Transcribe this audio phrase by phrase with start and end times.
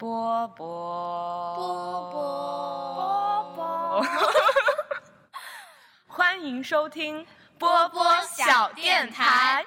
[0.00, 4.06] 波波波波波，
[6.08, 7.26] 欢迎收听
[7.58, 9.62] 波波小电台。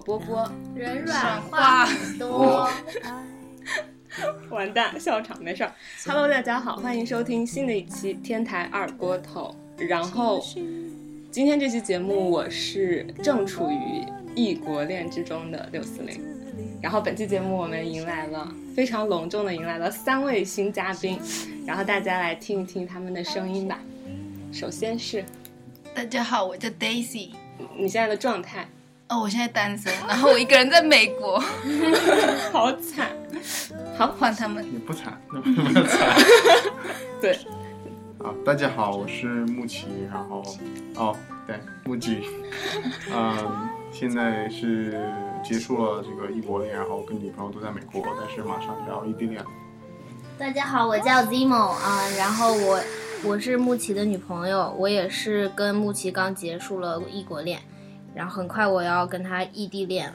[0.00, 2.68] 波波，人软话很多，
[4.50, 5.72] 完蛋，笑场没事儿。
[6.06, 9.54] Hello，大家好，欢迎收听新的一期天台二锅头。
[9.76, 10.42] 然后
[11.30, 16.20] 今天这期节目我是正处于异国恋之中的六四零。
[16.82, 21.20] 然后本期节目我们迎来了非常隆重的迎来了三位新嘉宾，
[21.66, 23.78] 然后大家来听一听他们的声音吧。
[24.50, 25.22] 首先是
[25.94, 27.30] 大家好，我叫 Daisy。
[27.76, 28.66] 你现在的状态，
[29.10, 31.40] 哦，我现在单身，然后我一个人在美国。
[32.52, 33.10] 好惨。
[33.98, 34.64] 好，换他们。
[34.72, 36.16] 也不惨，那么那么惨。
[37.20, 37.32] 对，
[38.20, 40.44] 啊，大家好，我是木奇，然后
[40.94, 42.22] 哦，对，木奇，
[43.12, 49.46] 嗯，现在是结束了这个异国恋，然后跟女朋友都在美国，但是马上就要异地恋了。
[50.38, 52.80] 大家好，我叫 Zimo 啊，然后我
[53.24, 57.58] 我是木奇的女朋友，我也是跟木奇刚结束了异国恋，
[58.14, 60.14] 然后很快我要跟他异地恋了。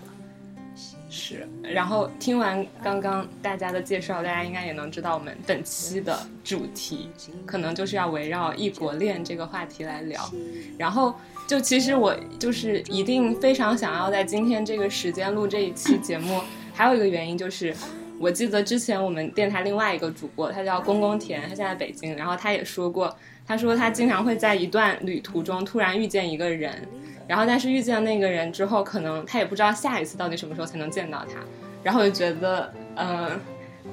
[1.08, 7.10] 是，然后听完刚刚大家的介绍，大家应该也能知道我们本期的主题，
[7.46, 10.30] 可能就是要围绕异国恋这个话题来聊。
[10.78, 11.16] 然后
[11.48, 16.42] 就其实我就是一定非常想要在今天这个时间录这一期节目，
[16.74, 17.74] 还有一个原因就是，
[18.20, 23.16] 我记得之前我们电台另外一个主播，他叫公公田，他现在北京，然后他也说过，
[23.48, 26.86] 他说他经常会在一段旅途中突然遇见一个人。
[27.28, 31.40] 然后，但是遇见那个人之后，可能他也不知道下一次到底什么时候才能见到他。
[31.84, 33.40] 然后我就觉得，嗯、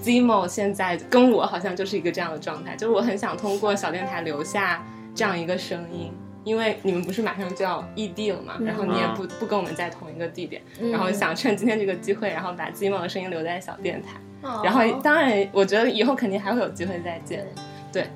[0.02, 4.84] Zimo 现在跟我好像就是一个这样的状态，就是我很想通过小电台留下
[5.14, 6.12] 这样一个声音，
[6.44, 14.08] 因为你们不是马上就要异地了嘛，然后你也不不跟我们在同一个地点，然后想趁今天这个机会，然后把 Zimo 的声音留在小电台。
[14.64, 17.46] 然后当然，我觉得以后肯定还会有机会再见，
[17.92, 18.06] 对，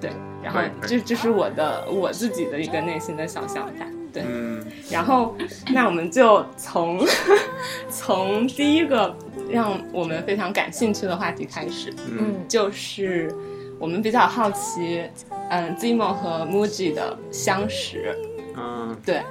[0.00, 0.10] 对。
[0.42, 4.22] 然后这这是我的我自己的一个内心的小想法，对。
[4.26, 5.34] 嗯，然后，
[5.72, 7.04] 那我们就从
[7.90, 9.14] 从第一个
[9.50, 13.34] 让我们非常感兴趣的话题开始，嗯，就是
[13.78, 15.02] 我们比较好奇，
[15.50, 18.14] 嗯，Zimo 和 Muji 的相识，
[18.56, 19.22] 嗯，对，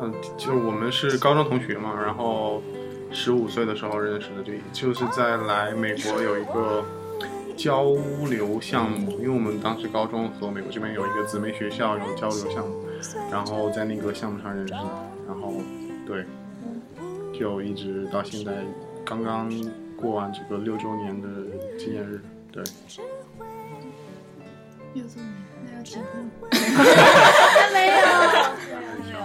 [0.00, 2.62] 嗯，就我们是高中同学嘛，然后
[3.12, 6.84] 十五岁的时候认识的，就就是在来美国有一个
[7.56, 7.84] 交
[8.28, 12.74] 流项目，因为我们当时高中和美国这边有一个姊妹学校有交流项目，
[13.30, 14.80] 然后在那个项目上认识的，
[15.26, 15.54] 然后
[16.06, 16.24] 对，
[17.38, 18.52] 就一直到现在，
[19.04, 19.50] 刚刚
[19.96, 21.28] 过完这个六周年的
[21.78, 22.20] 纪念日，
[22.52, 22.62] 对，
[24.94, 25.32] 六周年，
[25.64, 26.30] 那要结婚？
[27.72, 29.18] 没有，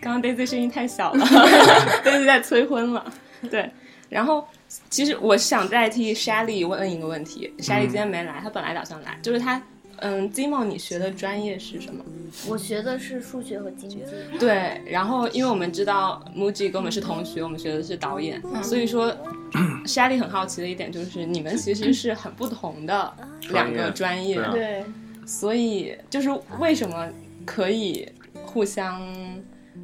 [0.00, 1.24] 刚刚 Daisy 声音太小了，
[2.04, 3.12] Daisy 在催婚了，
[3.50, 3.70] 对。
[4.10, 4.46] 然后，
[4.90, 9.60] 其实我想代替 Shelly 问一个问题，Shelly 今天没来，她本来打算来，就是她，
[9.96, 12.04] 嗯，Zimo 你学的专业是什么？
[12.48, 14.02] 我学的是数学和经济。
[14.38, 19.14] 对，然后因为我们知道 Muji 跟我们是同学，我们学的是导演，所以说
[19.86, 23.12] Shelly 很好奇的一点就是你们其实是很不同的
[23.50, 24.86] 两个专业，对啊，
[25.26, 26.28] 所以就是
[26.58, 27.08] 为什么
[27.44, 28.08] 可以
[28.44, 29.02] 互相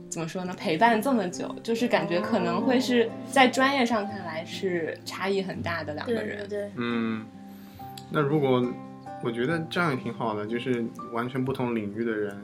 [0.09, 0.55] 怎么说呢？
[0.57, 6.39] 陪伴这么久，就是感觉可能会是在专业上看来是差异很大的两个对人。
[6.39, 7.25] 对对，嗯，
[8.11, 8.65] 那如果
[9.23, 12.41] 我觉得这样也挺好的，就是完全不同领域的人，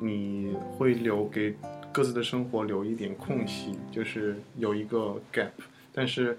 [0.00, 1.54] 你会留给
[1.90, 5.48] 各自的生活留一点空隙，就是有一个 gap。
[5.94, 6.38] 但是，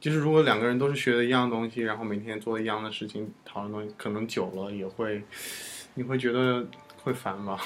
[0.00, 5.22] 就是如果两个人都是学的一样东西，然后每天做一样的事情，讨论东西，可能久了也会，
[5.94, 6.66] 你会觉得
[7.02, 7.58] 会烦吧？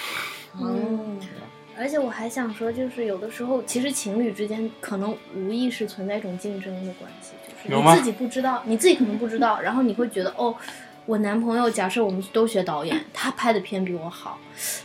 [0.61, 1.19] 嗯，
[1.77, 10.55] 而且我还想说，就是有的时候，其实情侣之间可能无意识存在一种竞争的关系，就是你自己不知道，你自己可能不知道，然后你会觉得，哦，
[11.07, 14.39] 我男朋友假设我们都学导演，他拍的片比我好，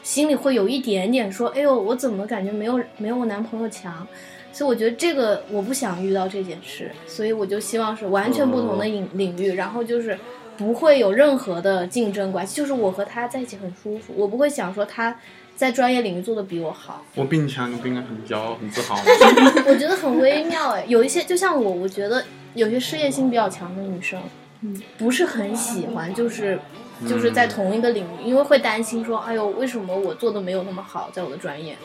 [0.03, 4.07] 心里会有一点点说，哎呦，我怎么感觉没有没有我男朋友强？
[4.51, 10.17] 所以我觉得这个我不想遇到这件事，所以我就希望是完全不同的领领域，然后就是
[10.57, 15.15] 不会有任何的竞争关系，就是我和他在一起很舒服，我不会想说他
[15.55, 19.03] 在专业领域做的比我好，我比你强，你不应该很骄傲、很自豪吗？
[19.67, 20.83] 我觉得很微妙哎。
[20.87, 22.23] 有一些就像我，我觉得
[22.55, 24.19] 有些事业心比较强的女生，
[24.61, 26.59] 嗯，不是很喜欢，就是
[27.07, 31.77] 就是在同一个领域，因为会担心说，哎呦，为什么我做的没有那么好，在我的专业。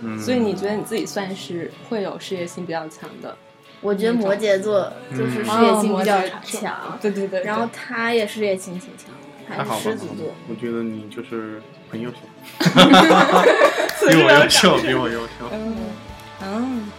[0.00, 3.36] 嗯，所以你觉得你自己算是会有事业心比较强的？
[3.80, 9.08] 我觉得摩羯座就是事业心比较强，对对对，然后他也事业心挺强，
[9.48, 10.28] 他还好狮子座。
[10.48, 11.60] 我觉得你就是
[11.90, 12.16] 很优秀，
[14.08, 15.30] 比我优秀， 比我优秀。
[15.52, 15.76] 嗯。
[16.44, 16.90] 嗯，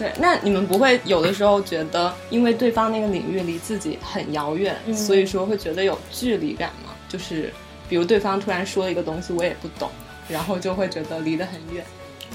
[0.00, 6.94] 对，那你们不会有的时候觉得，因为对方那个领域离自己很遥远，嗯所以说会觉得有距离感吗？
[7.06, 7.52] 就是
[7.86, 9.90] 比如对方突然说一个东西我也不懂，
[10.26, 11.84] 然后就会觉得离得很远。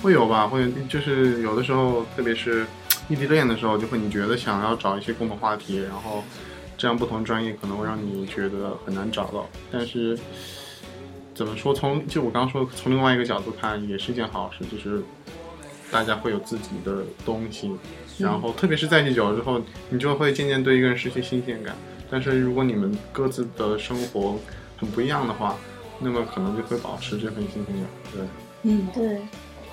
[0.04, 2.68] 会有吧，会有，就是有的时候，特别是
[3.10, 6.24] 异地恋的时候，就会你觉得想要找一些共同话题，然后
[6.78, 9.50] 这样不同专业可能会让你觉得很难找到。
[9.72, 10.16] 但是
[11.34, 15.04] 怎么说，从就我刚刚说，从另外一个角度看，也是一件好事，就是
[15.92, 17.72] 大家会有自己的东西，
[18.18, 21.76] 然后特别是在一起久了之后，你就会渐渐对一个人失去新鲜感。
[22.10, 24.38] 但是如果你们各自的生活
[24.78, 25.58] 很不一样的话，
[26.00, 28.22] 那么可能就会保持这份新鲜感，对，
[28.64, 29.22] 嗯，对，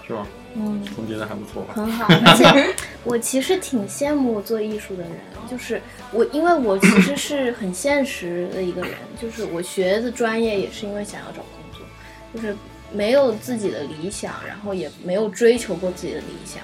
[0.06, 0.26] 是吧？
[0.54, 0.82] 嗯。
[0.94, 1.74] 总结的还不错吧？
[1.74, 2.74] 很好，而 且
[3.04, 5.12] 我其实挺羡慕做艺术的人，
[5.50, 5.80] 就是
[6.12, 11.86] 我，因为我其实是很现实的一个人，就是我学的专业也是因为想要找工作，
[12.34, 12.56] 就是
[12.92, 16.62] 没有自己的理想，然后也没有追求过自己的理想，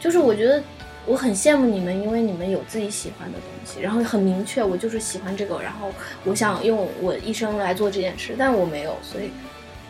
[0.00, 0.62] 就是我觉得
[1.06, 5.90] 我很羡慕你们，因为你们有自己喜欢的东西，然后很明确，我就是喜欢这个，然后
[6.24, 9.30] 我想用我一生来做这件事，但我没有，所以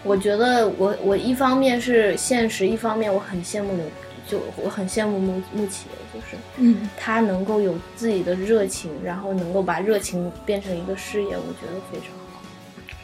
[0.04, 3.82] 我觉得我我一方面是现实，一方面我很羡慕你，
[4.26, 12.42] 就我很羡慕木木奇的，就是嗯，他能够有自己的热情，然后能够把热情变成一个事业，我觉得非常好。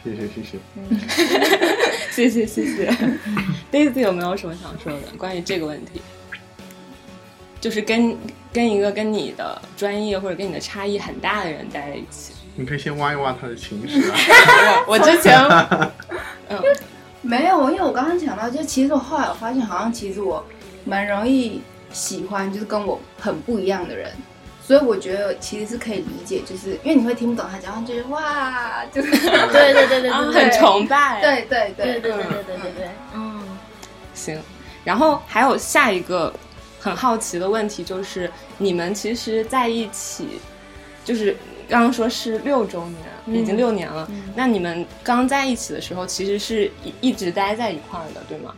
[0.03, 0.57] 谢谢谢谢。
[2.11, 2.93] 谢谢谢谢。
[3.71, 6.01] Daisy 有没有什么想说的关于这个问题？
[7.61, 8.15] 就是跟
[8.53, 12.33] 跟一个跟你的专业或者跟你的差异很大的人待在一起。
[12.55, 14.17] 你可以先挖一挖他的情史啊。
[14.87, 15.37] 我 我之前，
[16.49, 16.61] 嗯，
[17.21, 20.43] 没有，因为我刚刚讲到，就其实我后来我发现，好像其实我
[20.85, 21.61] 蛮容易
[21.91, 24.11] 喜欢就是跟我很不一样的人，
[24.69, 29.09] 所以我觉得其实是可以理解，就是因为你会听不懂他讲话，就是哇，就是
[29.49, 33.41] 对对对对很崇拜。，对对对对对对对对对对，嗯，
[34.13, 34.39] 行。
[34.83, 36.31] 然后还有下一个
[36.79, 38.29] 很好奇的问题就是，
[38.59, 40.39] 你们其实在一起，
[41.03, 41.35] 就是
[41.67, 44.07] 刚刚说是六周年，嗯已经六年了。
[44.11, 48.53] 嗯那你们刚在一起的时候，其实是一一直待在一块儿的，对吗？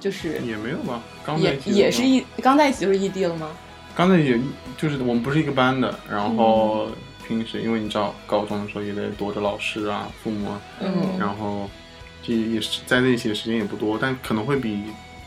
[0.00, 3.50] 就是也没有吧，刚在也也是异刚在一起就是异地了吗？
[3.94, 4.38] 刚才也
[4.76, 6.88] 就是我们不是一个班的，然后
[7.26, 11.68] 平时因为你知道高中的时候也得躲着老师啊、父母啊，嗯然后
[12.22, 14.82] 就也是在那一起的时间也不多，但可能会比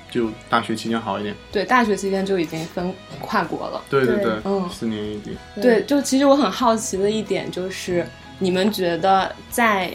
[0.09, 1.35] 就大学期间好一点。
[1.51, 3.83] 对，大学期间就已经分跨国了。
[3.89, 5.37] 对对对，嗯四年异地。
[5.61, 8.07] 对，就其实我很好奇的一点就是，
[8.39, 9.91] 你们觉得在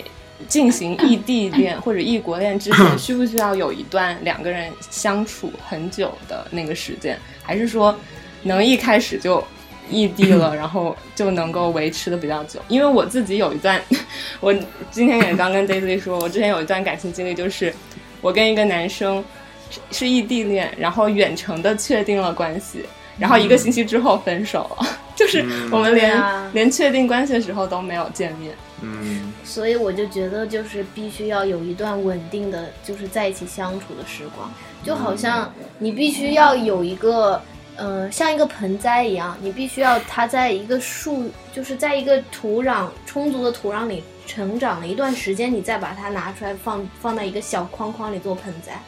[0.49, 7.95] 进行异地恋或者异国恋之前， 需不需要有一段两个人相处很久的那个时间，还是说
[8.43, 9.43] 能一开始就
[9.91, 12.61] 异地了， 然后就能够维持的比较久？
[12.69, 13.81] 因为我自己有一段，
[14.41, 14.53] 我
[14.91, 17.75] 今天也刚跟 Daisy 说，我之前有一段感情经历，就是
[18.21, 19.25] 我跟一个男生
[19.71, 22.85] 是是异地恋，然后远程的确定了关系。
[23.19, 28.55] 然后一个星期之后分手了， 就是我们连、啊连确定关系的时候都没有见面。
[28.81, 34.51] 嗯，所以我就觉得，就是必须要有一段稳定的，就是在一起相处的时光，
[34.83, 37.43] 就好像你必须要有一个，
[37.77, 48.81] 呃，像一个盆栽一样，你必须要它在一个树，就是在一个土壤充足的土壤里成长了一段时间，你再把它拿出来放放在一个小框框里做盆栽。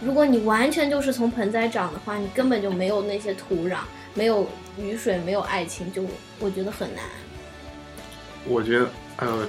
[0.00, 3.78] 如果你完全就是从盆栽长的话，你根本就没有那些土壤，
[4.14, 4.46] 没有
[4.78, 6.04] 雨水，没有爱情，就
[6.38, 7.04] 我觉得很难。
[8.46, 9.48] 我觉得呃，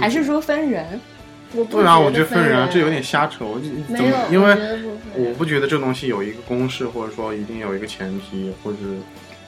[0.00, 0.98] 还是说分人？
[1.54, 3.44] 我不对啊，我觉觉得分人啊，这有点瞎扯。
[3.44, 3.68] 我怎
[4.02, 4.56] 么？，因为
[5.14, 8.78] 我不觉得这东西有一个公式，或者说一定有一个前提，或者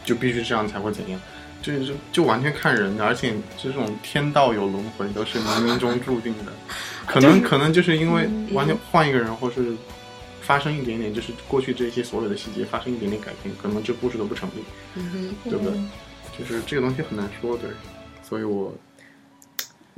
[0.05, 1.21] 就必须这样才会怎样。
[1.61, 6.53] 就是就完全看人的，而且这种天道有轮回都是冥冥中注定的，
[7.05, 9.75] 可能可能就是因为完全换一个人，或是
[10.41, 14.63] 发生一点点，就是过去这些所有的细节发生一点点改变，可能这故事都不成立，
[14.95, 15.73] 嗯对不对？
[16.39, 17.69] 就是这个东西很难说，对，
[18.23, 18.73] 所以我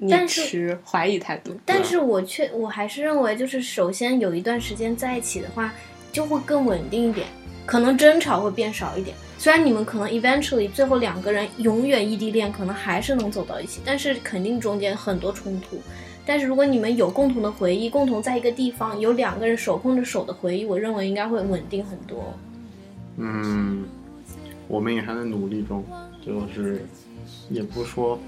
[0.01, 1.55] 你但是持怀疑态度。
[1.67, 5.73] 但是我却我还是认为，就是首先有一段时间在一起的话，
[6.11, 7.27] 就会更稳定一点，
[7.67, 9.15] 可能争吵会变少一点。
[9.39, 15.79] 虽然你们可能 eventually 最后两个人永远异地恋，可能还是能走到一起，但是肯定中间很多冲突。
[16.27, 22.35] 但是如果你们有共同的回忆，共同在一个地方，有两个人手碰着手的回忆，我认为应该会稳定很多。
[23.17, 23.85] 嗯，
[24.69, 25.85] 我们也还在努力中，
[26.25, 26.87] 就是
[27.49, 28.19] 也不说，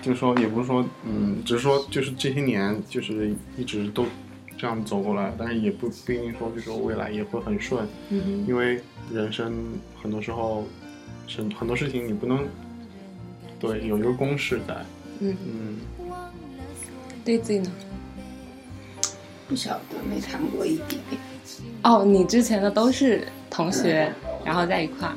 [0.00, 4.06] 就说也不是说，嗯，只是说就是这些年就是一直都
[4.56, 8.80] 这样走过来，但是也不不一定说就说未来也会很顺，嗯因为
[9.12, 9.52] 人生
[10.00, 10.64] 很多时候
[11.26, 12.46] 是很多事情你不能
[13.58, 14.74] 对有一个公式在，
[15.20, 15.78] 嗯嗯，
[17.24, 17.70] 对自己呢？
[19.48, 21.20] 不晓得，没谈过异地恋。
[21.82, 24.12] 哦，你之前的都是同学，
[24.44, 25.14] 然后在一块儿。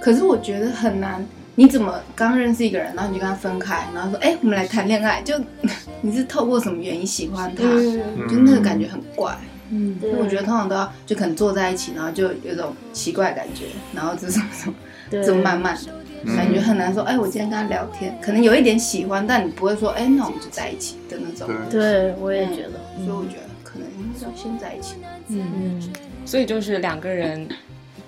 [0.00, 5.34] 可是我觉得很难，你怎么刚认识一个人，然后你就跟他分开，然后说，哎，我们来谈恋爱，就
[6.00, 7.62] 你是透过什么原因喜欢他？
[7.64, 9.36] 嗯就那个感觉很怪。
[9.74, 14.74] 嗯对所以我觉得通常都要就可能坐在一起，然后就有种奇怪感觉，然后这种什么
[15.10, 15.92] 对这么慢慢的，
[16.24, 17.02] 嗯感觉很难说。
[17.04, 21.48] 哎，我今天跟他聊天，可能有一点喜欢，但你不会说，哎，那我们就在一起的那种。
[21.70, 23.88] 对，我也觉得，所以我觉得可能
[24.20, 24.96] 要先在一起。
[25.28, 25.92] 嗯，嗯，
[26.26, 27.48] 所以就是两个人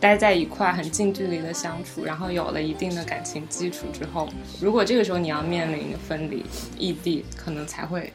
[0.05, 4.29] 待在一块，很近距离的相处，然后有了一定的感情基础之后，
[4.61, 6.45] 如果这个时候你要面临分离、
[6.79, 8.13] 异地，可能才会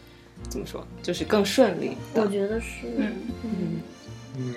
[0.47, 1.97] 怎么说，就是更顺利。
[2.13, 3.81] 我觉得是，嗯，嗯，
[4.37, 4.53] 嗯，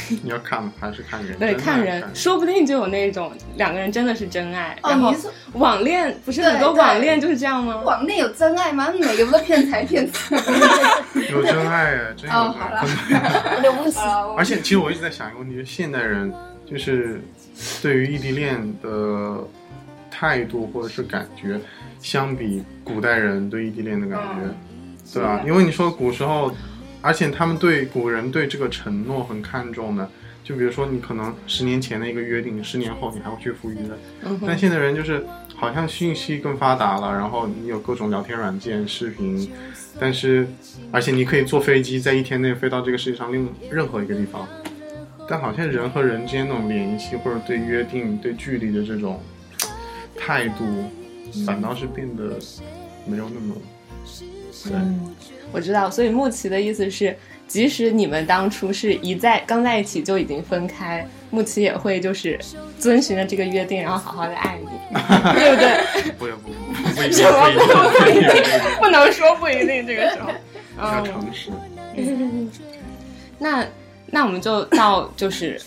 [0.22, 1.38] 你要看还是看人？
[1.38, 4.76] 对，看人，说不定就有那种两个人真的是真爱。
[4.82, 5.18] 哦，然后你
[5.58, 7.76] 网恋不是很多网恋就是这样吗？
[7.84, 8.92] 网恋有真爱吗？
[8.98, 10.36] 每个不都骗财骗色？
[11.30, 12.54] 有真爱啊，真有哦
[13.08, 13.98] 真爱不起，
[14.36, 16.32] 而且其实我一直在想一个问题，就是现代人
[16.64, 17.20] 就是
[17.82, 19.38] 对于异地恋的
[20.10, 21.58] 态度或者是感觉，
[22.00, 25.40] 相比古代人对异地恋的感觉，对吧？
[25.46, 26.52] 因为你说古时候，
[27.00, 30.08] 而且他们对古人对这个承诺很看重的。
[30.44, 33.76] 就比如说，你可能十年前的一个约定，十年后你还会去赴约。
[34.22, 35.22] 嗯，但现在人就是
[35.54, 39.50] 好像信息更发达了，然后你有各种聊天软件、视频，
[40.00, 40.48] 但是
[40.90, 44.48] 而且你可以坐飞机在一天内飞到这个世界上另任何一个地方，
[45.28, 49.20] 但好像人和人之间那种联系或者对约定、对距离的这种
[50.16, 50.64] 态度，
[51.44, 52.38] 反倒是变得
[53.06, 53.54] 没有那么
[54.64, 55.37] 对。
[55.48, 55.90] 嗯，我知道。
[55.90, 62.38] 所以穆奇的意思是，即使你们当初是一在刚在一起就已经分开，穆奇也会就是
[62.78, 64.68] 遵循着这个约定，然后好好的爱你，
[65.34, 66.12] 对不对？
[66.18, 70.30] 不也不不不一定，什么不一定，不能说不一定，这个时候。
[70.80, 71.50] 要嗯，诚实。
[73.38, 73.66] 那
[74.06, 75.60] 那我们就到就是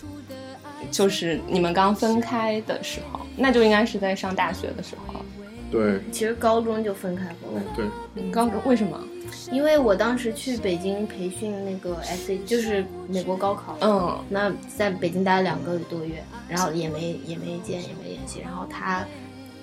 [0.90, 5.26] 就是你们刚分开的时候，那就应该是在上大学的时候了。
[5.70, 7.64] 对其实高中就分开过了。
[7.76, 8.98] 对，高中为什么？
[9.52, 19.06] 因为我当时去北京培训那个 S A，就是美国高考，嗯那在北京待了两个多月，然后也没也没见也没联系，然后他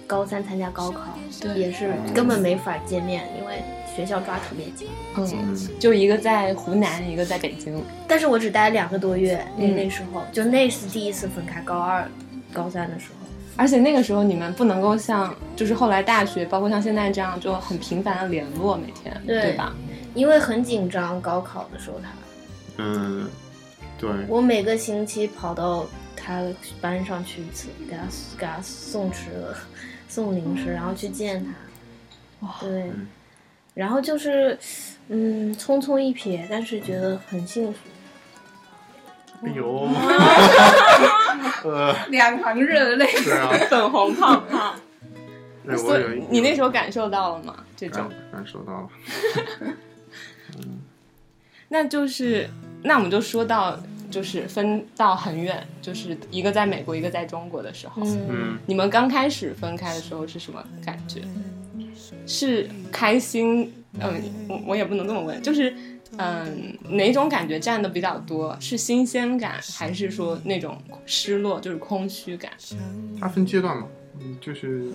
[0.06, 3.62] 高三参加高考，对也是根本没法见面，因为
[3.94, 4.88] 学校抓特别紧。
[5.16, 7.82] 嗯，嗯，就一个在湖南，一个在北京。
[8.06, 12.08] 但是我只待了两个多月，那嗯那时候就那是第一次分开，高二、
[12.52, 13.17] 高三的时候。
[13.58, 19.74] 而且那个时候你们不能够像，就是后来大学，包括像现在这样，就很频繁的联络，每天，对吧？
[20.14, 22.08] 因为很紧张，高考的时候他，
[22.76, 23.28] 嗯，
[23.98, 25.84] 对，我每个星期跑到
[26.16, 26.42] 他
[26.80, 28.02] 班上去一次，给他
[28.38, 29.56] 给他送吃的，
[30.08, 32.46] 送零食，然后去见他。
[32.46, 33.08] 哇对嗯，
[33.74, 34.56] 然后就是，
[35.08, 37.78] 嗯，匆匆一瞥，但是觉得很幸福。
[39.42, 39.88] 哎呦，
[41.64, 43.06] 呃， 两行热泪。
[43.24, 44.74] 对啊，粉红泡泡。
[45.64, 47.54] 对我所有一以你那时候感受到了吗？
[47.76, 48.88] 这种感，感受到了，
[51.68, 52.48] 那就是，
[52.82, 53.78] 那我们就说到，
[54.10, 61.20] 就是分到很远，就是一个在美国，一个在中国的时候，嗯，嗯，你们刚开始分开的时候是什么感觉？
[62.26, 63.70] 是开心？
[64.00, 65.74] 嗯，我我也不能这么问，就是
[66.16, 68.56] 嗯，哪种感觉占的比较多？
[68.58, 72.50] 是新鲜感，还是说那种失落，就是空虚感？
[73.20, 73.86] 它分阶段嘛，
[74.20, 74.90] 嗯，就是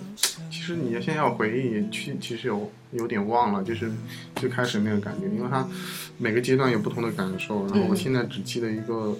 [0.50, 3.90] 其实你现在要回忆，其其实有有点忘了，就是
[4.34, 5.66] 最开始那个感觉，因为它
[6.18, 9.16] 每个阶段有不同的感受，然后我嗯现在只记得一个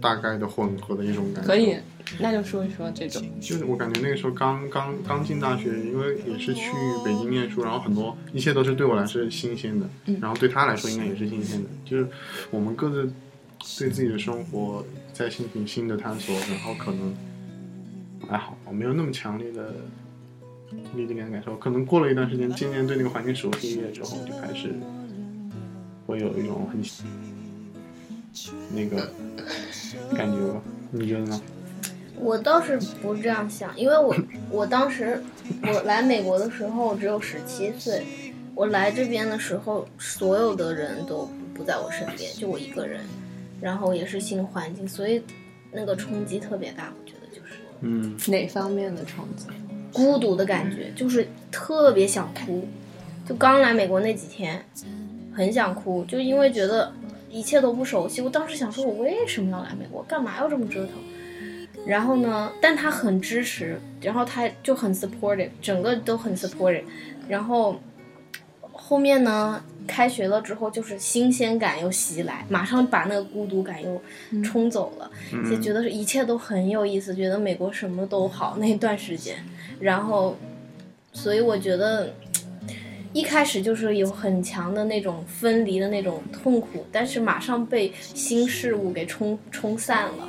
[0.00, 1.46] 大概的混合的一种感觉。
[1.48, 1.76] 可以，
[2.18, 3.22] 那就说一说这种。
[3.40, 6.70] 就是我感觉那个时候刚刚刚进大学，因为也是去
[7.04, 11.68] 北京念书，然后很多一切都是对我来说是新鲜的，嗯然后对他来说应该也是新鲜的。
[11.84, 12.06] 就是
[12.50, 13.12] 我们各自
[13.78, 17.14] 对自己的生活在进行新的探索，然后可能
[18.28, 19.74] 还好，我没有那么强烈的
[20.94, 21.56] 离这点感受。
[21.56, 24.74] 可能过了一段时间，渐渐对那个环境熟悉了之后，就开始
[26.06, 26.82] 会有一种很
[28.74, 29.10] 那个
[30.16, 30.60] 感觉吧？
[30.90, 31.40] 你觉得呢？
[32.18, 34.14] 我倒是不这样想，因为我
[34.50, 35.22] 我当时
[35.62, 38.04] 我来美国的时候只有十七岁，
[38.54, 43.00] 我来这边的时候，所有的人都不在我身边，就我一个人，
[43.60, 45.22] 然后也是新环境，所以
[45.72, 49.46] 那个冲击特别大，我觉得就是嗯哪方面的冲击？
[49.92, 52.66] 孤独的感觉，就是特别想哭。
[53.26, 54.64] 就刚来美国那几天，
[55.32, 56.92] 很想哭，就因为觉得
[57.30, 58.20] 一切都不熟悉。
[58.20, 60.02] 我当时想说，我为什么要来美国？
[60.02, 60.92] 干嘛要这么折腾？
[61.86, 66.84] 然后呢，但他很支持，然后他就很 supportive，整个都很 supportive。
[67.28, 67.78] 然后
[68.72, 74.00] 后面呢，开学了之后，就是新鲜感又袭来，马上把那个孤独感又
[74.42, 75.10] 冲走了，
[75.48, 79.36] 就觉得是一切都很有意思，觉得美国什么都好那段时间。
[79.78, 80.36] 然后，
[81.12, 82.12] 所以我觉得
[83.12, 90.28] 一开始就是有很强的那种分离的那种痛苦，但是马上被新事物给冲冲散了，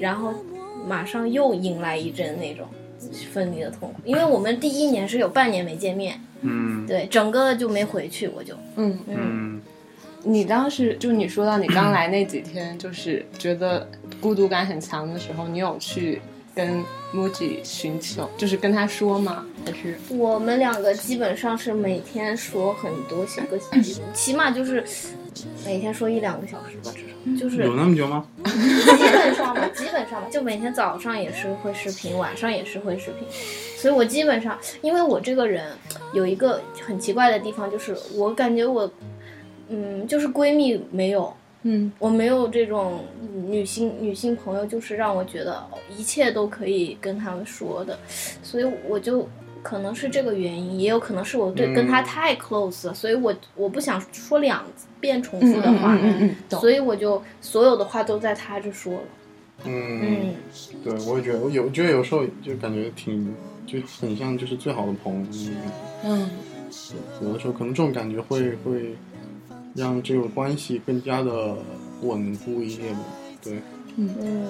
[0.00, 0.34] 然后
[0.88, 2.66] 马上又迎来一阵那种
[3.32, 4.00] 分离的痛苦。
[4.04, 9.62] 因为我们第一年是有半年没见面，嗯对，整个就没回去，我就嗯，嗯嗯
[10.24, 13.88] 你当时就你说到你刚来那几天，就是觉得
[14.20, 16.20] 孤独感很强的时候，你有去
[16.54, 16.82] 跟
[17.14, 19.46] Muji 寻求，就是跟他说吗？
[19.64, 23.58] 还是我们两个基本上是每天说很多小个，
[24.12, 24.84] 起码就是
[25.64, 26.90] 每天说一两个小时吧，
[27.36, 28.24] 就是有那么久吗？
[28.44, 33.26] 基本上吧，基本上吧，就每天早上也是会视频，晚上也是会视频，
[33.76, 35.72] 所以我基本上，因为我这个人
[36.12, 38.90] 有一个很奇怪的地方，就是我感觉我，
[39.68, 41.92] 嗯，就是闺蜜没有，嗯。
[41.98, 43.00] 我没有这种
[43.46, 47.98] 女性女性朋友，就是让我觉得哦一切都可以跟他们说的，
[48.42, 49.28] 所以我就
[49.68, 54.64] 可能是这个原因，也有可能是我对、嗯跟他太 close 了，所以我我不想说两
[54.98, 56.58] 遍重嗯复的话，嗯嗯嗯，懂。
[56.58, 59.00] 所以我就所有的话都在他这说了。
[59.64, 60.34] 嗯嗯，
[60.82, 63.34] 对，我也觉得，我有我觉得有时候就感觉挺
[63.66, 65.28] 就很像就是最好的朋友。
[66.04, 66.30] 嗯
[67.20, 68.94] 有的时候可能这种感觉会会
[69.74, 71.54] 让这个关系更加的
[72.00, 73.00] 稳固一些吧。
[73.44, 73.60] 对，
[73.98, 74.46] 嗯。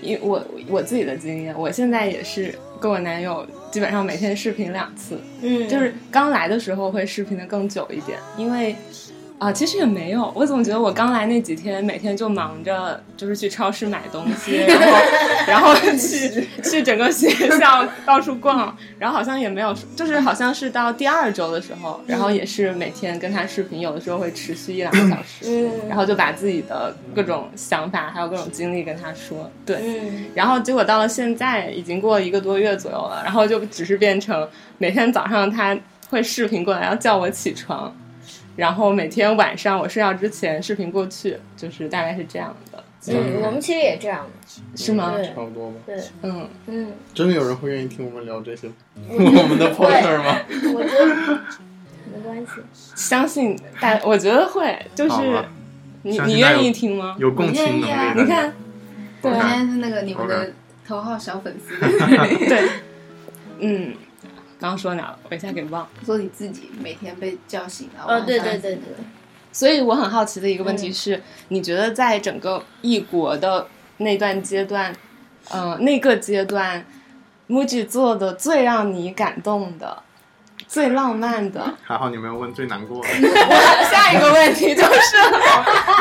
[0.00, 8.74] 因为我我自己的经验，我现在也是跟我男友基本上每天视频两次，嗯，就是刚来的时候会视频的更久一点，因为
[9.42, 14.98] 啊，其实也没有，我总觉得我刚来那几天每天就忙着就是去超市买东西，然后
[15.48, 17.28] 然后去去整个学
[17.58, 30.26] 校到处逛，然后好像也没有，就是好像是到第二周的时候，然后也是每天跟他视频，有的时候会持续一两个小时，嗯，然后就把自己的各种想法还有各种经历跟他说，对，嗯。
[30.36, 35.76] 然后结果到了现在，已经过了一个多月左右了，然后就只是变成每天早上他
[36.08, 37.92] 会视频过来要叫我起床，
[38.56, 44.26] 然后每天晚上我睡觉之前视频过去，就是大概是这样的，嗯，我们其实也这样，
[44.76, 45.12] 是吗？
[45.16, 45.26] 对。
[45.26, 45.76] 差不多吧。
[45.86, 48.68] 对，嗯，嗯，真的有人会愿意听我们聊这些？
[49.08, 50.38] 我我们的 poster 吗？
[50.74, 51.40] 我觉得
[52.12, 52.52] 没关系，
[52.94, 55.16] 相信大，我觉得会，就是
[56.02, 57.16] 你你愿意听吗？
[57.18, 58.14] 有共情能力我愿意啊。
[58.16, 58.52] 你看，
[59.22, 60.52] 对我今天是那个你们的
[60.86, 61.74] 头号小粉丝，
[62.46, 62.68] 对，
[63.60, 63.94] 嗯，
[64.62, 65.18] 刚刚说哪了？
[65.28, 65.88] 我一下给忘了。
[66.06, 68.04] 说你自己每天被叫醒了。
[68.06, 68.82] 呃，对对对对，
[69.50, 74.94] 所以我很好奇的一个问题嗯是，你觉得在整个异国的那段阶段，
[75.50, 76.86] 呃，那个阶段
[77.48, 80.00] ，MUJI 做的最让你感动的、
[80.68, 83.08] 最浪漫的， 还好你没有问最难过的。
[83.90, 85.16] 下一个问题就是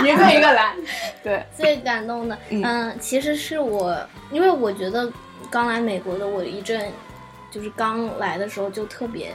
[0.05, 0.75] 一个一个来。
[1.23, 3.97] 对，最感动的，嗯嗯、其实是我，
[4.31, 5.11] 因为我觉得
[5.49, 6.91] 刚来美国的我一阵，
[7.51, 9.33] 就是刚来的时候就特别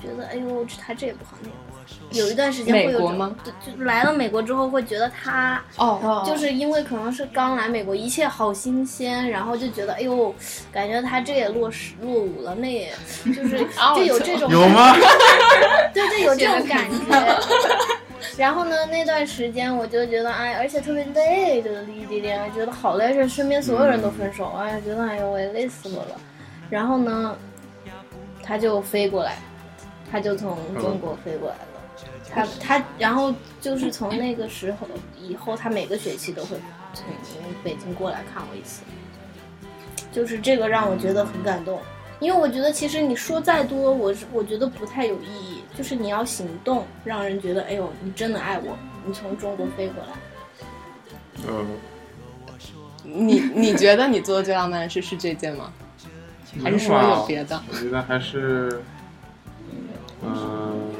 [0.00, 1.78] 觉得，哎呦，他这也不好，那也不好。
[2.12, 3.36] 有一段时间会有种美国吗？
[3.42, 10.34] 对，就来了美国之后会觉得他哦，哦，就是因为可能是刚来美国，一切好新鲜，然后就觉得哎呦，
[10.70, 12.92] 感觉他这也落实落伍了，那也
[13.24, 13.58] 就是
[13.96, 14.94] 就有这种有吗？
[15.94, 16.96] 对对，有这种感觉。
[18.36, 26.20] 然后呢，那段时间我就觉得，哎，而且特别累，就是异地恋，觉得好累，是身边所有人都分手，哎，觉得哎呦喂，累死我了。
[26.70, 27.36] 然后呢，
[28.42, 29.38] 他就飞过来，
[30.10, 31.62] 他就从中国飞过来了。
[32.30, 34.86] 他他，然后就是从那个时候
[35.18, 36.56] 以后，他每个学期都会
[36.92, 37.06] 从
[37.64, 38.82] 北京过来看我一次。
[40.12, 41.80] 就是这个让我觉得很感动。
[42.20, 48.76] 因为我觉得其实你说再多，我是我觉得不太有意义，就是你要行动，让人觉得哎呦你真的爱我，
[49.06, 50.10] 你从中国飞过来。
[51.46, 51.66] 嗯，
[53.04, 55.72] 你你觉得你做的最浪漫的事是这件吗？
[56.62, 57.60] 还是说有别的？
[57.70, 58.82] 我觉得还是，
[60.22, 60.90] 嗯、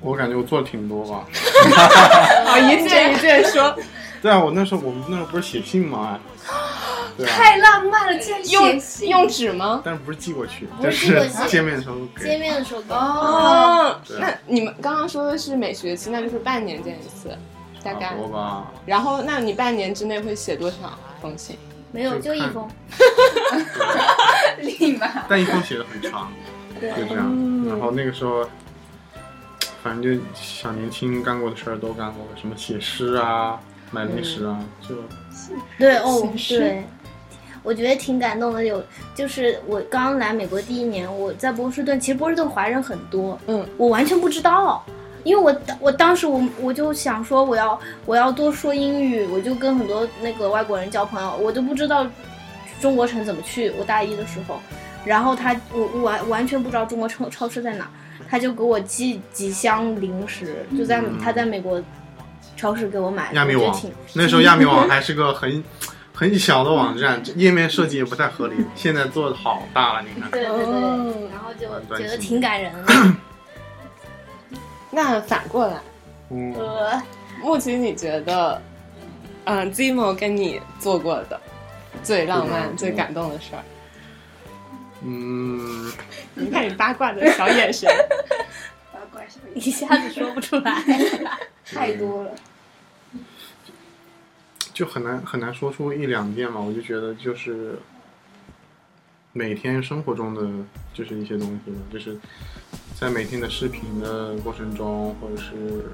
[0.00, 1.26] 我感觉我做的挺多吧。
[2.46, 3.76] 好，一件一件说。
[4.22, 6.18] 对啊，我那时候我们那时候不是写信吗？
[7.14, 9.82] 对啊，太浪漫了，竟然写用信用纸吗？
[9.84, 12.40] 但是不是寄过去，不就是寄过去见面的时候见。
[12.40, 17.36] 面的时候给，哦，那你们刚刚说的是每学期，那就是半年见一次，
[17.82, 18.14] 大概差。
[18.14, 18.72] 不多吧。
[18.86, 20.76] 然后，那你半年之内会写多少
[21.20, 21.58] 封信？
[21.94, 22.68] 没有就一封。
[24.60, 26.32] 立马但一封写的很长，
[26.80, 27.66] 对就这样。
[27.68, 28.48] 然后那个时候，
[29.82, 34.96] 反正就小年轻干过的事儿都干过，什么写诗啊、买零食啊，就
[35.78, 36.84] 对哦，对，
[37.62, 38.64] 我觉得挺感动的。
[38.64, 38.82] 有
[39.14, 44.84] 就是我刚来美国第一年，我在波士顿，其实波士顿华人很多，嗯，我完全不知道，
[45.24, 52.06] 因为我我当时我我就想说我要我要多说英语，我就跟很多那个外国人交朋友，我都不知道
[52.80, 53.70] 中国城怎么去。
[53.78, 54.60] 我大一的时候，
[55.04, 57.88] 然后他我我完完全不知道中国超超市在哪，
[58.28, 61.82] 他就给我寄几箱零食，就在、嗯他在美国
[62.56, 63.92] 超市给我买的，亚米网我觉得挺。
[64.14, 65.64] 那时候亚米网 还是个很
[66.12, 68.54] 很小的网站，页面设计也不太合理。
[68.76, 70.30] 现在做的好大了，你看。
[70.30, 72.92] 对对对，哦然后就觉得挺感人的。
[74.94, 75.80] 那反过来，
[76.30, 77.02] 嗯，呃，
[77.42, 78.62] 木奇，你觉得，
[79.44, 81.40] 嗯，Zimo 跟你做过的
[82.02, 83.62] 最浪漫、最最感动的事儿？
[85.02, 85.92] 嗯，
[86.34, 87.90] 你看你八卦的小眼神，
[88.92, 90.82] 八卦小一下子说不出来。
[91.66, 92.30] 太多了。
[94.72, 96.60] 就很难很难说出一两件嘛。
[96.60, 97.78] 我就觉得就是
[99.32, 100.42] 每天生活中的
[100.92, 102.18] 就是一些东西吧，就是
[103.04, 105.84] 在每天的视频的过程中，或者是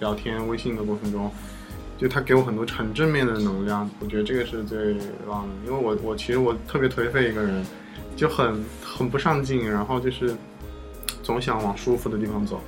[0.00, 1.30] 聊天微信的过程中，
[1.98, 3.86] 就他给我很多很正面的能量。
[4.00, 4.94] 我觉得这个是最
[5.28, 7.62] 棒的，因为我我其实我特别颓废一个人，
[8.16, 10.34] 就很很不上进，然后就是
[11.22, 12.58] 总想往舒服的地方走，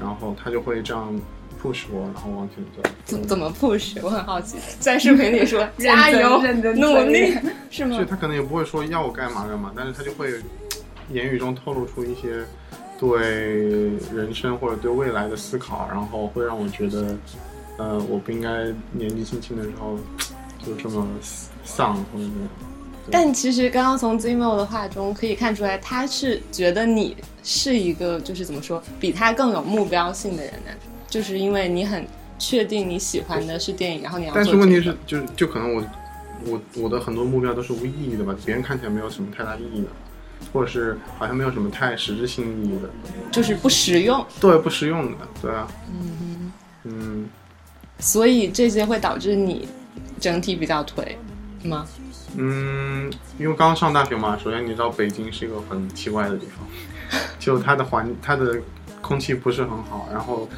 [0.00, 1.12] 然后他就会这样
[1.60, 2.88] push 我，然后往前走。
[3.04, 3.98] 怎怎么 push？
[4.00, 7.34] 我很好奇，在视频里说 加油、认真努力，
[7.68, 8.04] 是吗就？
[8.04, 10.34] 他可能也不会说要我干嘛干嘛，但是他就会
[11.12, 12.44] 言语中透露出一些
[12.98, 13.20] 对
[14.14, 17.16] 人生或者对未来的思考，然后会让我觉得，
[17.78, 19.96] 呃，我不应该年纪轻轻的时候
[20.64, 21.06] 就这么
[21.64, 22.30] 丧或者是。
[23.10, 30.70] 但其实刚刚从 Zimo 的话中可以看出来，他是觉得你是一个就是怎么说，比他更有目标性的人呢？
[31.08, 32.06] 就是因为你很
[32.38, 34.44] 确定你喜欢的是电影，然后你要、这个。
[34.44, 35.82] 但是问题是，就是就可能我
[36.44, 39.88] 我我的很多目标都是无意义的吧，别人看起来没有什么太大意义的，
[40.52, 42.90] 或者是好像没有什么太实质性意义的，
[43.30, 46.52] 就是不实用，对，不实用的，对啊，嗯
[46.84, 47.28] 嗯，
[47.98, 49.68] 所以这些会导致你
[50.18, 51.16] 整体比较颓
[51.64, 51.86] 吗？
[52.36, 58.60] 嗯，因为刚上大学嘛，首先你知道北京是一个很奇怪的地方， 就它的环它的
[59.00, 60.48] 空气不是很好，然后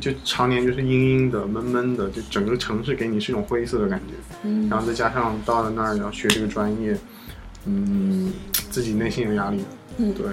[0.00, 4.14] 就常年就是阴阴的、闷闷的，就整个城市给你是一种灰色的感觉。
[4.42, 4.68] 嗯。
[4.68, 6.98] 然后再加上到了那儿要学这个专业，
[7.66, 8.32] 嗯，
[8.74, 9.64] 自己内心有压力，
[9.98, 10.12] 嗯。
[10.14, 10.26] 对，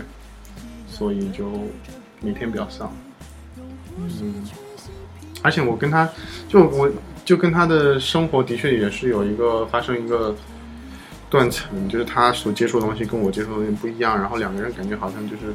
[0.88, 1.52] 所以就
[2.22, 2.92] 每天比较丧，
[4.00, 4.34] 嗯，
[5.44, 6.10] 而且我跟他
[6.50, 6.90] 就我
[7.24, 10.36] 就跟他的生活的确也是有一个发生一个
[11.30, 15.54] 断层，就是他所接触的东西跟我接触的东西不一样，然后两个人感觉好像就是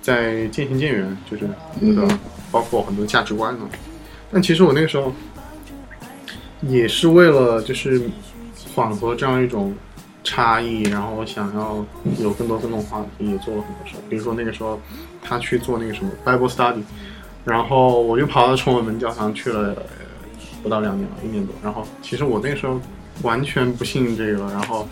[0.00, 1.44] 在渐行渐远，就是
[1.82, 2.18] 有的、嗯。
[2.50, 3.68] 包括很多价值观呢。
[4.32, 5.12] 但其实我那个时候
[6.62, 8.00] 也是为了就是
[8.74, 9.74] 缓和这样一种
[10.24, 11.84] 差异，然后我想要
[12.18, 13.94] 有更多更多话题，也做了很多事。
[14.08, 14.80] 比如说那个时候
[15.22, 16.82] 他去做那个什么 Bible study，
[17.44, 19.82] 然后我就跑到崇文门教堂去了，呃
[20.62, 21.54] 不到两年了，一年多。
[21.62, 22.80] 然后其实我那个时候
[23.22, 24.88] 完全不信这个，然后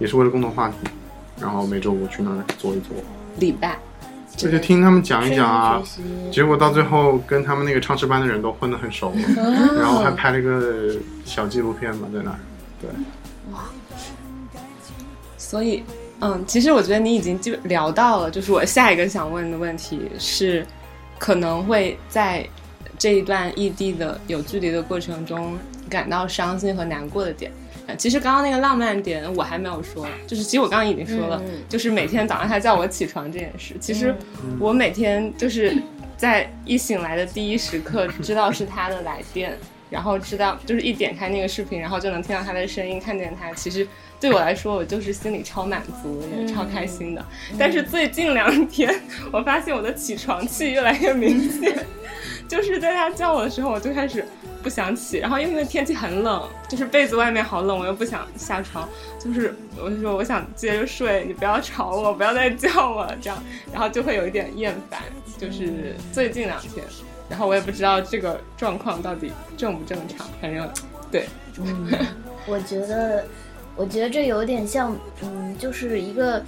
[0.00, 0.76] 也是为了共同话题，
[1.40, 2.96] 然后每周五去那儿坐一坐，
[3.38, 3.78] 礼拜，
[4.36, 5.80] 就就听他们讲一讲啊。
[6.32, 9.20] 结果到最后跟他们那个唱诗班的人都混得很熟了，
[9.78, 10.92] 然后还拍了个
[11.24, 12.38] 小纪录片嘛，在那儿。
[12.80, 12.90] 对，
[15.50, 15.82] 所以，
[16.20, 20.64] 嗯，其实我觉得你已经就聊到了，就是我下一个想问的问题是，
[21.18, 22.46] 可能会在
[22.96, 25.58] 这一段异地的有距离的过程中
[25.88, 27.50] 感到伤心和难过的点。
[27.88, 33.74] 呃其实刚刚那个浪漫点我还没有说，就是其实我刚刚已经说了，嗯就是每天早上他叫我起床这件事。
[33.80, 34.14] 其实
[34.60, 35.76] 我每天就是
[36.16, 39.58] 在一醒来的第一时刻知道是他的来电，
[39.90, 43.86] 然后知道就是一点开那个视频，然后就能听到他的声音，看见他，其实
[44.20, 47.24] 对我来说，我就是心里超满足，也超开心的。
[47.58, 48.94] 但是最近两天，
[49.32, 51.84] 我发现我的起床气越来越明显，
[52.48, 54.24] 就是在他叫我的时候，我就开始
[54.62, 65.00] 不想起，然后因为天气很冷，就是被子外面好冷，我又不想下床，就是我就说我想接着睡，你不要吵我，不要再叫我这样，然后就会有一点厌烦，
[65.38, 66.84] 就是最近两天，
[67.30, 70.68] 然后我也不知道这个状况到底正不正常，反正
[71.10, 71.26] 对，
[72.46, 73.24] 我觉得，
[73.76, 76.42] 我觉得这有点像，嗯，就是一个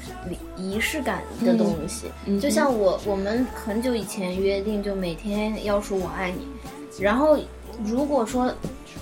[0.56, 2.10] 仪仪式感的东西。
[2.26, 6.46] 嗯就像我，我们很久以前约定，就每天要说我爱你。
[7.00, 7.38] 然后，
[7.84, 8.52] 如果说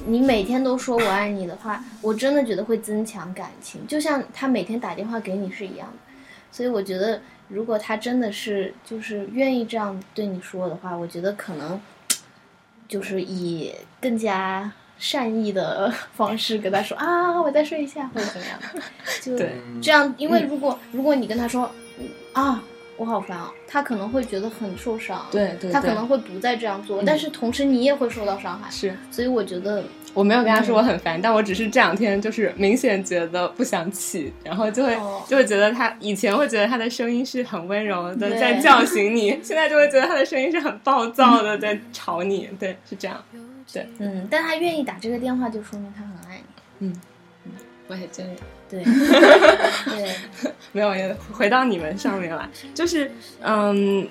[0.07, 5.95] 你每天都说我爱你的话，我真的觉得会增强感情，就像他每天打电话给你是一样的。
[6.53, 11.81] 所以我觉得，如果他真的是就是愿意这样对你说的话，我觉得可能
[12.89, 18.59] 就是以更加善意的 方式跟他说啊，我再睡一下或者怎么样，
[19.21, 19.37] 就
[19.83, 20.15] 这样。
[20.17, 22.63] 因为如果如果你跟他说嗯啊，
[22.97, 28.97] 我好烦啊，他可能会觉得很受伤，对对对他可能会不再这样做，但是同时你也会受到伤害，是。
[29.11, 29.83] 所以我觉得
[30.15, 35.23] 我没有跟他说我很烦，但我只是这两天就是明显觉得不想起，然后就会、哦。
[35.29, 43.23] 就会觉得他以前会觉得他的声音是很温柔的在 叫醒你，现在就会觉得他的声音是很暴躁的在吵你，对，是这样。
[43.73, 43.87] 对。
[43.99, 46.41] 嗯，但他愿意打这个电话，就说明他很爱
[46.79, 46.89] 你。
[46.89, 47.01] 嗯。
[47.87, 48.31] 我也觉得。
[48.69, 50.15] 对， 对，
[50.71, 54.09] 没有，也回到你们上面来，就是嗯，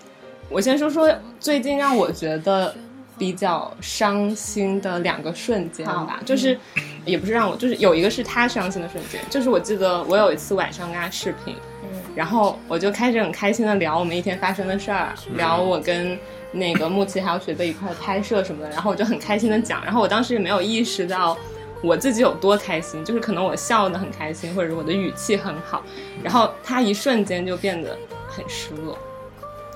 [0.50, 1.10] 我先说说
[1.40, 2.76] 最近让我觉得
[3.20, 6.58] 比较伤心的两个瞬间吧，就是、
[7.06, 11.54] 也不是让我，就是有一个是他伤心的瞬间，就是我记得我有一次晚上跟他视频，
[11.84, 12.02] 嗯。
[12.16, 16.18] 然后我就开始很开心的聊我们一天发生的事儿，聊我跟
[16.52, 21.38] 那个木奇还有学妹一块儿拍摄什么的，然后我就很开心的讲，然后我当时也没有意识到
[21.84, 25.84] 我自己有多开心，就是可能我笑得很开心，或者是我的语气很好，
[26.24, 28.98] 然后他一瞬间就变得很失落，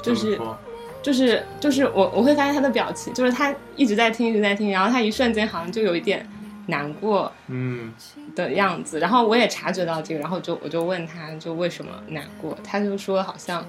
[0.02, 0.40] 就是
[1.04, 6.28] 就是就是我我会发现他的表情，就是他一直在听一直在听，然后他一瞬间好像就有一点
[6.66, 7.94] 难过，嗯。
[8.36, 13.64] 的样子，然后我也察觉到这个，然后就我就问他就为什么难过，他就说好像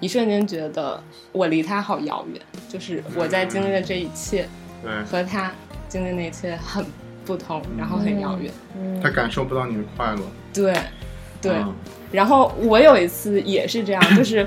[0.00, 1.02] 一瞬间觉得
[1.32, 4.46] 我离他好遥远，就是我在经历的这一切
[4.82, 5.50] 对，和他
[5.88, 6.84] 经历的那一切很
[7.24, 8.52] 不同，然后很遥远。
[8.78, 9.00] 嗯。
[9.02, 10.20] 他感受不到你的快乐，
[10.52, 10.74] 对，
[11.40, 11.52] 对。
[11.54, 11.74] 嗯。
[12.12, 14.46] 然后我有一次也是这样，就是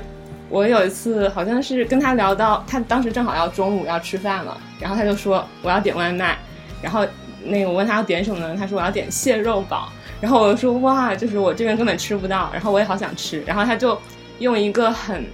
[0.50, 6.36] 我有一次好像是跟他聊到，他当时正好要中午要吃饭了，然后他就说我要点外卖，
[6.82, 7.06] 然后
[7.44, 8.56] 那个我问他要点什么呢？
[8.58, 9.88] 他说我要点蟹肉堡，
[10.20, 13.98] 然后我就说哇，就是我这边根本吃不到，然后我也好想吃，然后他就
[14.40, 15.24] 用一个很。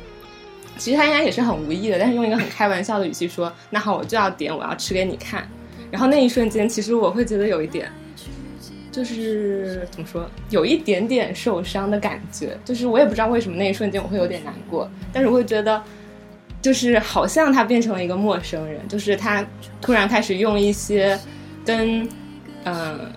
[0.79, 5.49] 其实他应该也是很无意的，但是用一个很开玩笑的语气说：“那好，我就要点，我要吃给你看。”
[5.91, 7.91] 然后那一瞬间，其实我会觉得有一点，
[8.97, 12.57] 就是怎么说，有一点点受伤的感觉。
[12.65, 15.83] 就是我也不知道为什么那一瞬间我会有点难过，但是我会觉得，
[16.63, 19.45] 就是好像他变成了一个陌生人，就是他
[19.83, 21.19] 突然开始用一些
[21.63, 22.09] 跟，
[22.65, 23.13] 嗯、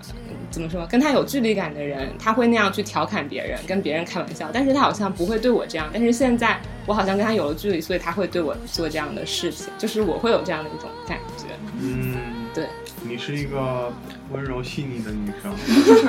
[0.51, 5.89] 怎么说，跟他有距离感的人，他会那样去调侃别人，跟别人开玩笑，但是他好像不会对我这样。
[5.93, 11.45] 但是现在我好像跟他有了距离，所以他会对我做这样的事情，就是我会有这样的一种感觉。
[11.81, 12.17] 嗯，
[12.53, 12.65] 对，
[13.01, 13.91] 你是一个
[14.31, 15.55] 温柔细腻的女生，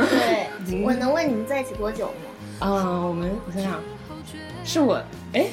[0.08, 2.12] 对，我能问你们在一起多久吗？
[2.60, 3.80] 嗯，我们我想想，
[4.64, 5.46] 是我哎，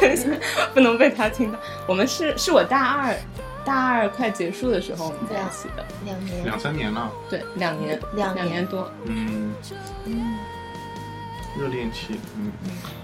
[0.00, 0.28] 等一下，
[0.72, 1.58] 不能被他听到。
[1.86, 3.14] 我们是是我大二，
[3.64, 6.44] 大二快结束的时候我们在一起的，两年。
[6.44, 8.44] 两三年了，对，两年，两年。
[8.44, 8.90] 两年多。
[9.04, 9.52] 嗯，
[11.58, 12.52] 热恋期，嗯，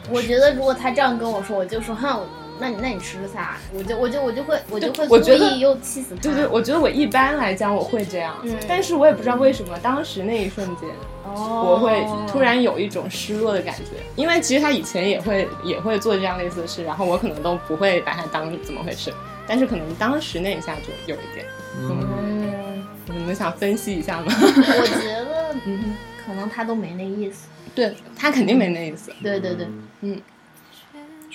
[0.09, 2.23] 我觉得如果他这样跟我说，我就说哼，
[2.61, 3.57] 那你那你吃啥？
[3.73, 6.21] 我就我就我就会我就会我觉得意又气死他。
[6.23, 10.89] 对对，我觉得我一般来讲我会这样，嗯但是我也不知道为什么当时那一瞬间
[11.25, 19.13] 哦，我会突然有一种失落的感觉，因为其实他以前也会也会做这样类似的事，然后我可能都不会把它当怎么回事，
[19.47, 21.47] 但是可能当时那一下就有一点。
[21.79, 22.87] 嗯，嗯，
[23.19, 24.27] 你们想分析一下吗？
[24.29, 27.49] 我觉得 嗯，可能他都没那意思。
[27.75, 29.13] 对他肯定没那意思。
[29.23, 29.67] 对对对，
[30.01, 30.19] 嗯，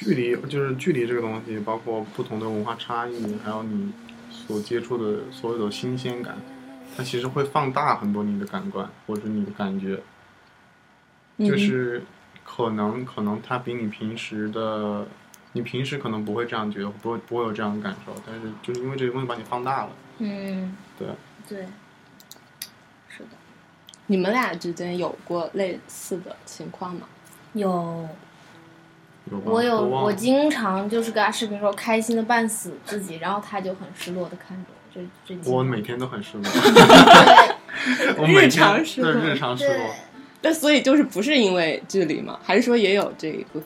[0.01, 3.93] 距离就是距离这个东西，包括不同的文化差异，还有你
[4.31, 6.35] 所接触的所有的新鲜感，
[6.97, 10.01] 它其实会放大很多你的感官或者你的感觉，
[11.37, 11.47] 嗯。
[11.47, 12.03] 就是
[12.43, 15.05] 可能可能它比你平时的，
[15.53, 21.07] 你平时可能不会这样觉得，不会不会有这样的感受，但是就是因为这个东西把你放大了，嗯，对，
[21.47, 21.67] 对，
[23.07, 23.29] 是的，
[24.07, 27.07] 你们俩之间有过类似的情况吗？
[27.53, 28.09] 有
[29.45, 39.12] 我有我经常就是跟他视频时候开心的半死自己，然后他就很失落的看着我，这这我每天都很失落，对 我每日常失落。
[39.12, 39.86] 日常失落。
[40.41, 42.39] 那所以就是不是因为距离嘛？
[42.43, 43.65] 还是说也有这一部分？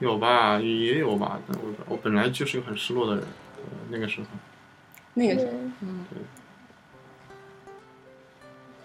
[0.00, 1.38] 有吧，也也有吧。
[1.46, 3.24] 但我我本来就是个很失落的人，
[3.56, 4.26] 呃、那个时候，
[5.14, 6.04] 那个时候嗯。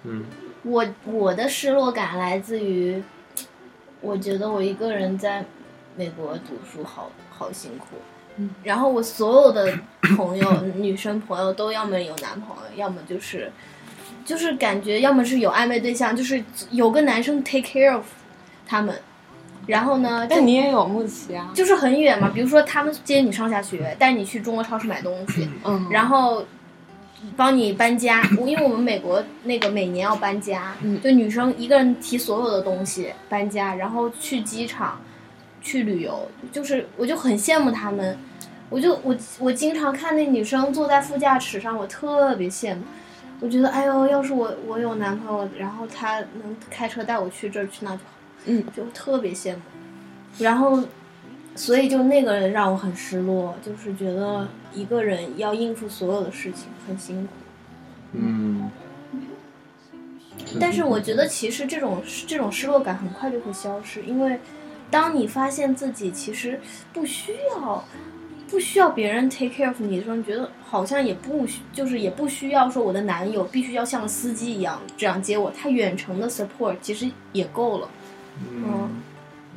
[0.03, 0.23] 嗯。
[0.63, 3.03] 我我的失落感来自于，
[3.99, 5.43] 我觉得我一个人在
[5.95, 7.95] 美国读书好好辛苦，
[8.37, 8.49] 嗯。
[8.63, 9.77] 然后我所有的
[10.15, 13.51] 朋友， 女生朋友都要么有男朋友，要么就是
[14.25, 18.05] 就是感觉要么是有暧昧对象，就是有个男生 take care of
[18.65, 18.95] 他们，
[19.67, 26.45] 然后呢，就但你也有木奇啊，就是很远嘛，比如说他们接你上下学，带你去中国超市买东西，嗯，然后
[27.37, 28.21] 帮你搬家。
[28.37, 30.99] 我因为我们美国那个每年要搬家，嗯。
[31.01, 34.99] 就女生一个人提所有的东西搬家，然后去机场，
[35.63, 38.15] 去旅游，就是我就很羡慕他们。
[38.69, 42.83] 我就我我经常看那女生坐在副驾驶上，我特别羡慕。
[43.39, 48.03] 我觉得，哎呦，要是我我有男朋友，然后他能开车带我去这儿去那就好，
[48.45, 49.61] 嗯，就特别羡慕。
[50.39, 50.83] 然后，
[51.55, 57.29] 所以就那个人让我很失落，就是觉得一个人要应付所有的事情很辛苦。
[58.13, 58.71] 嗯。
[60.59, 64.39] 但是我觉得其实这种这种失落感很快就会消失，因为
[64.89, 66.59] 当你发现自己其实
[66.93, 67.83] 不需要
[68.49, 77.89] 不需要别人 take care of 你的时候，你觉得好像也不需就是也不需要说我的男友必须要像司机一样这样接我，他远程的 support 其实也够了。
[78.51, 78.89] 嗯，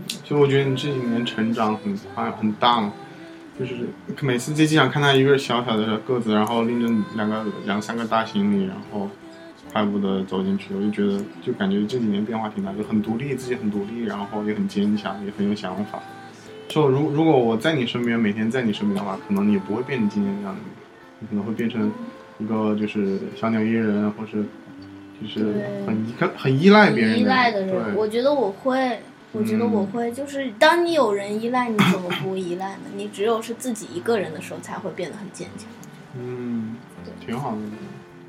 [0.06, 2.92] 其实我觉得你这几年成长很快很大嘛，
[3.58, 3.88] 就是
[4.20, 9.08] 每次在机场看他一个小小的个子，然后拎着两个两三个大行李，然后
[9.76, 16.00] 快步的走进去，我就觉得就感觉这几年变化挺大，就很独立，自己很独立，然后也很坚强，也很有想法。
[16.66, 20.68] 就如如果我在你身边，每天在你身边的话，可能你也不会变成今天这样的你，
[21.20, 21.92] 你可能会变成
[22.38, 24.42] 一个就是小鸟依人，或是
[25.20, 25.44] 就是
[25.86, 28.98] 很依很依赖别人依赖的人，对我觉得我会，
[29.32, 32.84] 我觉得我会，就是当你有人依赖，你怎么不依赖呢？
[32.96, 35.68] 你只有是自己一个人的时候，才会变得很坚强。
[36.18, 36.76] 嗯，
[37.20, 37.58] 挺好的。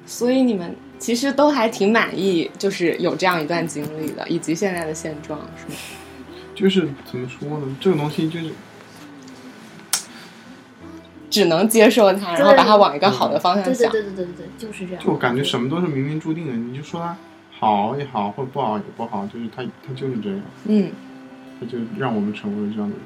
[0.06, 5.76] 所以你们其实都还挺满意，就是有这样一段经历的，以及现在的现状，是吗？
[6.56, 7.78] 就是怎么说呢？
[7.80, 8.50] 这个东西就是
[11.30, 13.92] 只能接受它，然后把它往一个好的方向想。
[13.92, 15.04] 对对对对对，就是这样。
[15.04, 17.16] 就感觉什么都是冥冥注定的，你就说它
[17.52, 20.92] 好也好，或者不好也不好，就是它它就是这样，嗯
[21.60, 23.06] 它就让我们成为了这样的人。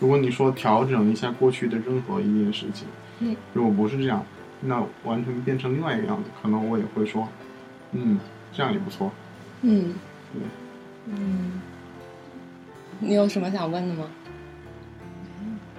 [0.00, 2.86] 如果你说调整一下过去的任何一件事情，
[3.20, 4.24] 嗯，如果不是这样，
[4.66, 7.28] 那完全变成另外一个样子，可能我也会说，
[7.92, 8.18] 嗯，
[8.52, 9.10] 这样也不错。
[9.62, 9.94] 嗯
[10.32, 10.42] 对
[11.08, 11.60] 嗯，
[12.98, 14.04] 你有什么想问的吗？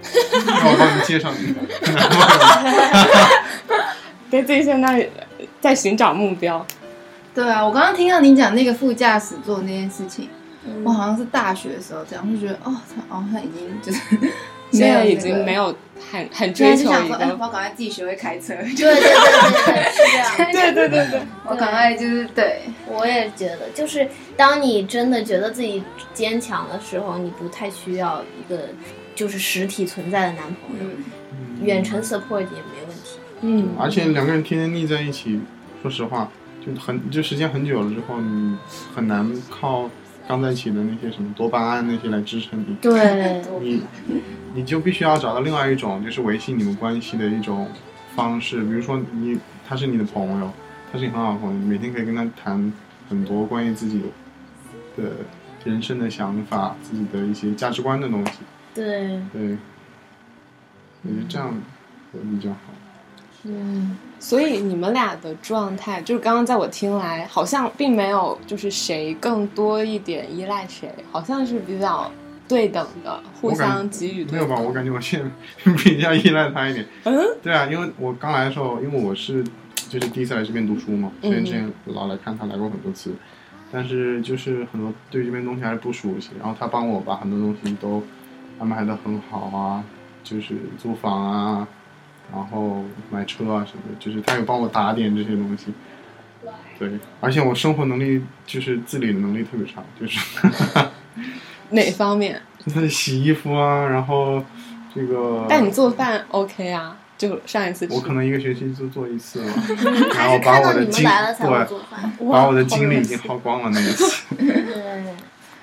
[0.00, 1.54] 让我帮你介绍你。
[4.30, 5.08] 对自己现在
[5.60, 6.64] 在寻找目标。
[7.34, 10.28] 对啊，我刚刚听到你讲那个副驾驶座那件事情，
[10.66, 14.00] 嗯我好像是大学的时候这样，就觉得哦，他好像已经就是
[14.70, 15.74] 现在已没有已经没有
[16.10, 20.52] 很很现在追求一就想说，哎，我赶快自己学会开车，对对对对对，是这样。
[20.52, 25.82] 对对对对，我赶快就是对，我也觉得，就是当你真的觉得自己
[26.14, 28.68] 坚强的时候，你不太需要一个
[29.14, 30.84] 就是实体存在的男朋友，
[31.32, 33.18] 嗯，远程 support 也没问题。
[33.40, 35.40] 嗯，而且两个人天天腻在一起，
[35.82, 36.30] 说实话，
[36.64, 38.56] 就很就时间很久了之后，你
[38.94, 39.90] 很难靠
[40.28, 42.74] 刚在一起的那些什么多巴胺那些来支撑你。
[42.82, 43.82] 对，你
[44.54, 47.66] 你就必须要找到另外一种，就是维系你们关系的一种
[48.14, 48.62] 方式。
[48.62, 50.52] 比如说你他是你的朋友，
[50.92, 52.70] 他是你很好的朋友，你每天可以跟他谈
[53.08, 54.02] 很多关于自己
[54.98, 55.04] 的
[55.64, 58.32] 人生的想法、自己的一些价值观的东西。
[58.74, 59.56] 对，对，
[61.02, 61.54] 我觉得这样
[62.12, 62.58] 会比较好。
[63.44, 72.10] 嗯，所以你们俩的状态，就是刚刚在我听来，好像并没有就是谁更多一点依赖谁，好像是比较
[72.48, 74.58] 对等的，互相给予对没有吧？
[74.60, 76.84] 我感觉我现在 比较依赖他一点。
[77.04, 79.44] 嗯，对啊，因为我刚来的时候，因为我是
[79.88, 83.14] 就是第一次来这边读书嘛，嗯所以之前老来看他来过很多次，
[83.70, 88.02] 但是就是很多对这边东西还是不熟悉，然后他帮我把很多东西都
[88.58, 89.84] 安排的很好啊，
[90.24, 91.68] 就是租房啊，
[92.32, 95.72] 然后买车啊什么的，就是他有帮我打点这些东西。
[96.78, 100.20] 对，而且我生活能力就是自理的能力特别差，就是
[101.70, 102.40] 哪方面？
[102.64, 104.44] 就是洗衣服啊，然后
[104.94, 105.44] 这个。
[105.48, 106.96] 但你做饭 OK 啊？
[107.16, 109.52] 就上一次，我可能一个学期就做一次了，
[110.14, 112.12] 然后把我的精来了才会对，做饭。
[112.30, 114.24] 把我的精力已经耗光了那一次。
[114.38, 115.16] 对，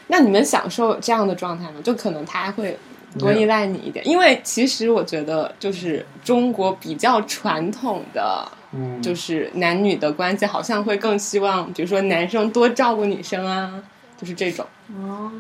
[0.07, 1.76] 那你们享受这样的状态吗？
[1.82, 2.78] 就可能他会
[3.18, 13.84] 多依赖你一点，因为其实我觉得就是中国比较传统的，嗯，就是男女的关系好像会更希望，比如说男生多照顾女生啊，
[14.18, 14.66] 就是这种。
[14.99, 15.32] 哦，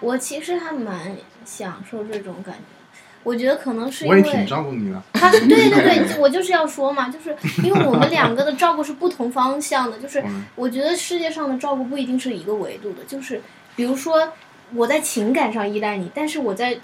[0.00, 2.60] 我其实还蛮享受这种感觉。
[3.22, 5.02] 我觉得可能是因我也挺为照顾你的。
[5.12, 13.42] 他， 对对对，我就是要说嘛，就是因为我们两个的照顾是不同方向的，就是嗯我觉得世界上的照顾不一定是一个维度的，就是
[13.76, 14.32] 比如说
[14.74, 16.78] 我在情感上依赖你，但是我在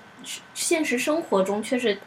[0.54, 1.98] 现实生活中却是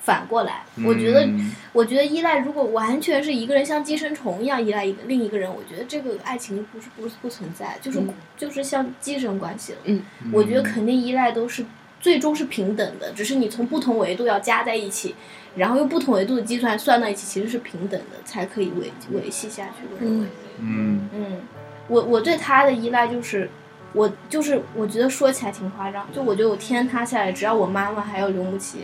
[0.00, 0.62] 反过来。
[0.84, 1.52] 我觉得，嗯。
[1.72, 8.08] 我觉得依赖如果完全是一个人像寄生虫一样依赖一个另一个人，我觉得这个爱情不是不是不存在，就是、嗯。
[8.36, 9.78] 就是像寄生关系了。
[9.84, 10.02] 嗯，
[10.32, 11.64] 我觉得肯定依赖都是
[12.00, 15.14] 最终是平等的，只是你从不同维度要加在一起，
[15.56, 19.86] 然后用不同维度的计算算到一起，其实是平等的，才可以维维系下去。
[19.90, 20.26] 我认为，
[20.60, 21.08] 嗯。
[21.12, 21.40] 嗯，
[21.88, 23.48] 我我对他的依赖就是，
[23.96, 28.80] 我就是我觉得说起来挺夸张，就我觉得我天塌下来，只要我妈妈还有刘牧奇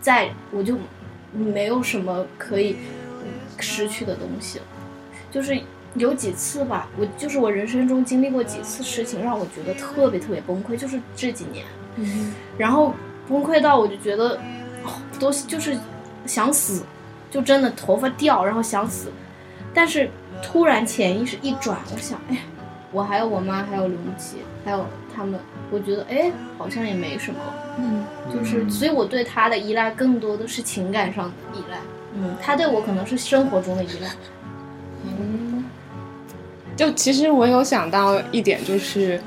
[0.00, 0.76] 在，我就
[1.32, 2.76] 没有什么可以
[3.58, 4.64] 失去的东西了。
[5.32, 5.60] 就是
[5.94, 11.66] 有几次吧，我就是我人生中经历过几次事情，让我觉得特别特别崩溃，就是这几年，
[12.56, 12.94] 然后
[13.28, 14.36] 崩溃到我就觉得，
[14.84, 15.76] 哦、都就是
[16.24, 16.84] 想死，
[17.32, 19.10] 就真的头发掉，然后想死，
[19.74, 20.08] 但是
[20.40, 22.36] 突然潜意识一转，我想，哎，
[22.92, 24.84] 我还有我妈，还有刘牧奇，还有
[25.14, 25.38] 他们，
[25.70, 27.38] 我觉得，哎，好像也没什么，
[27.78, 31.78] 嗯，就是，嗯所以我对他的依赖更多的是情感上的依赖，
[32.14, 34.10] 嗯，他对我可能是生活中的依赖，
[35.04, 35.64] 嗯，
[36.76, 39.20] 就其实我有想到一点，就是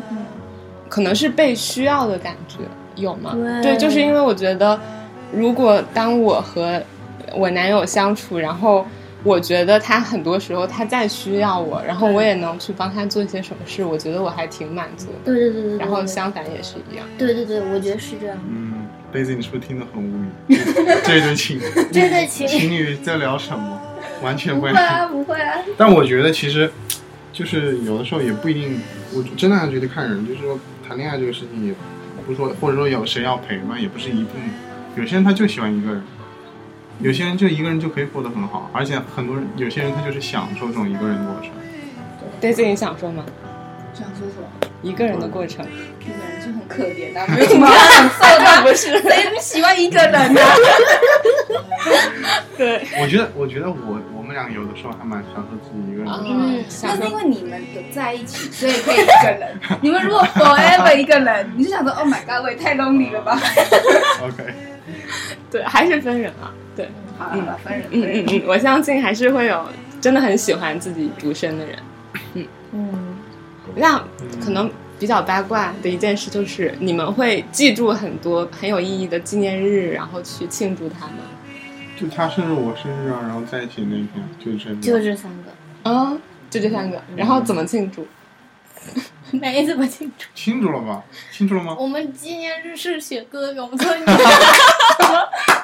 [0.89, 2.57] 可能是被需要的感觉，
[2.95, 3.33] 有吗？
[3.61, 4.79] 对就是因为我觉得，
[5.31, 6.83] 如果当我和
[7.33, 8.85] 我男友相处，然后
[9.23, 15.13] 我觉得他很多时候他再需要我，然后我也能去帮他做一些什么事，我觉得我还挺满足的。
[15.25, 17.05] 对对对对对，然后相反也是一样。
[17.17, 20.07] 对对对，我觉得是这样，嗯，Daisy，你是不是听得很无
[20.53, 20.55] 语？
[21.05, 21.59] 这对情
[21.91, 23.81] 这对情情侣在聊什么？
[24.21, 24.81] 完全不会不会。
[24.81, 25.57] 啊，不会啊。
[25.77, 26.69] 但我觉得其实，
[27.31, 28.81] 就是有的时候也不一定，
[29.13, 31.73] 我真的还觉得看人，就是说谈恋爱这个事情也
[32.25, 34.27] 不是说，或者说有谁要陪嘛，也不是一定。
[34.95, 36.03] 有些人他就喜欢一个人，
[36.99, 41.51] 有些人就一个人就可以过得很好，而且很多人有些人他就是享受这种一个人的过程。
[42.41, 43.23] Daisy，你想说吗？
[43.93, 44.47] 享受什么？
[44.81, 48.99] 一个人的过程，一个人就很可怜啊， 没有什么享受的，不是？
[49.01, 50.41] 谁不喜欢一个人 呢、
[52.57, 56.19] 对，我觉得，我觉得我我们俩有的时候还蛮享受自己一个人的。
[56.25, 59.57] 嗯那是因为你们有在一起，所以可以一个人。
[59.81, 63.39] 你们如果 forever 一个人，你就想说，Oh my god，我也太 lonely 了吧
[64.21, 64.53] ？OK，
[65.49, 66.51] 对，还是分人啊。
[66.75, 69.65] 对，好了，好了，分人，嗯嗯嗯，我相信还是会有
[70.01, 71.77] 真的很喜欢自己独身的人。
[72.33, 73.15] 嗯嗯，
[73.75, 74.03] 那
[74.43, 74.69] 可能
[74.99, 81.17] 比较八卦的一件事就是，你们会记住很多很有意义的纪念日，然后去庆祝他们。
[81.95, 84.75] 就他生日，我生日啊，然后在一起那天，就这。
[84.81, 86.17] 就这三个，啊，
[86.49, 88.07] 就这三个，然后怎么庆祝？
[89.39, 90.27] 没怎么清楚。
[90.35, 91.03] 清楚了吗？
[91.31, 91.75] 清楚了吗？
[91.79, 93.97] 我们纪念日是雪哥给我们做的，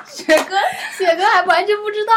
[0.05, 0.55] 雪哥，
[0.97, 2.13] 雪哥还完全不知道。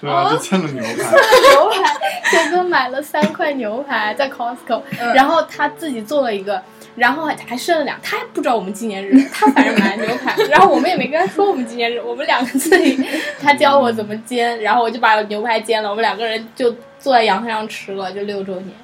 [0.00, 0.88] 对啊，就蹭了牛排。
[0.94, 1.94] 牛排，
[2.30, 4.80] 雪哥买了三块牛排在 Costco，、
[5.14, 6.62] 然后他自己做了一个，
[6.96, 13.04] 然后还还剩了两，他还不知道我们纪念日，他反正买了牛排， 然后我们也没跟他说我们纪念日，我们两个自己，
[13.42, 18.74] 他教我怎么煎，然后我就把牛排煎了，我们两个人就坐在阳台上吃了，就六周年，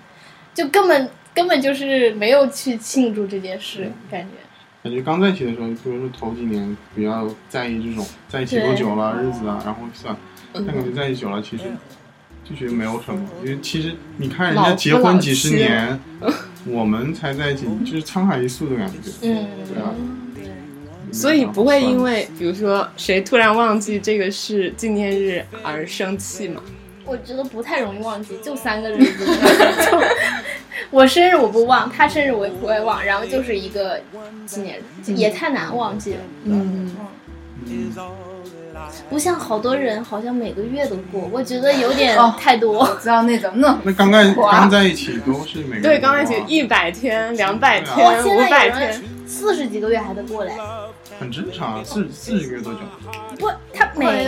[0.53, 4.29] 就根本根本就是没有去庆祝这件事，感觉。
[4.83, 10.17] 感觉刚在一起的时候，比如说头几年比较在意这种在一起多久了、日子啊，然后算。
[10.55, 11.65] 但感觉在一起久了，其实
[12.43, 16.01] 就觉得没有什么，因为其实你看人家结婚几十年，
[16.65, 18.97] 我们才在一起，就是沧海一粟的感觉。
[19.21, 19.93] 嗯，对啊，
[21.13, 26.63] 所以不会因为比如说谁突然忘记这个是纪念日而生气嘛？
[27.05, 29.27] 我觉得不太容易忘记，就三个日子。
[29.27, 30.01] 就
[30.91, 34.01] 我生日我不忘，他生日我也不会忘，然后就是一个
[34.47, 36.21] 纪念日，也太难忘记了。
[36.45, 36.97] 嗯，
[39.11, 42.79] 不像好多人好像每个月都过，我觉得有点哦太多。
[42.79, 50.53] 我知道那种那那刚在刚在一起都是每个人对，刚在一起都一百天、两百天、现五百天，四十几个月还在过嘞。
[51.19, 52.81] 很正常啊，四四十个月多久？
[53.39, 54.27] 不，他每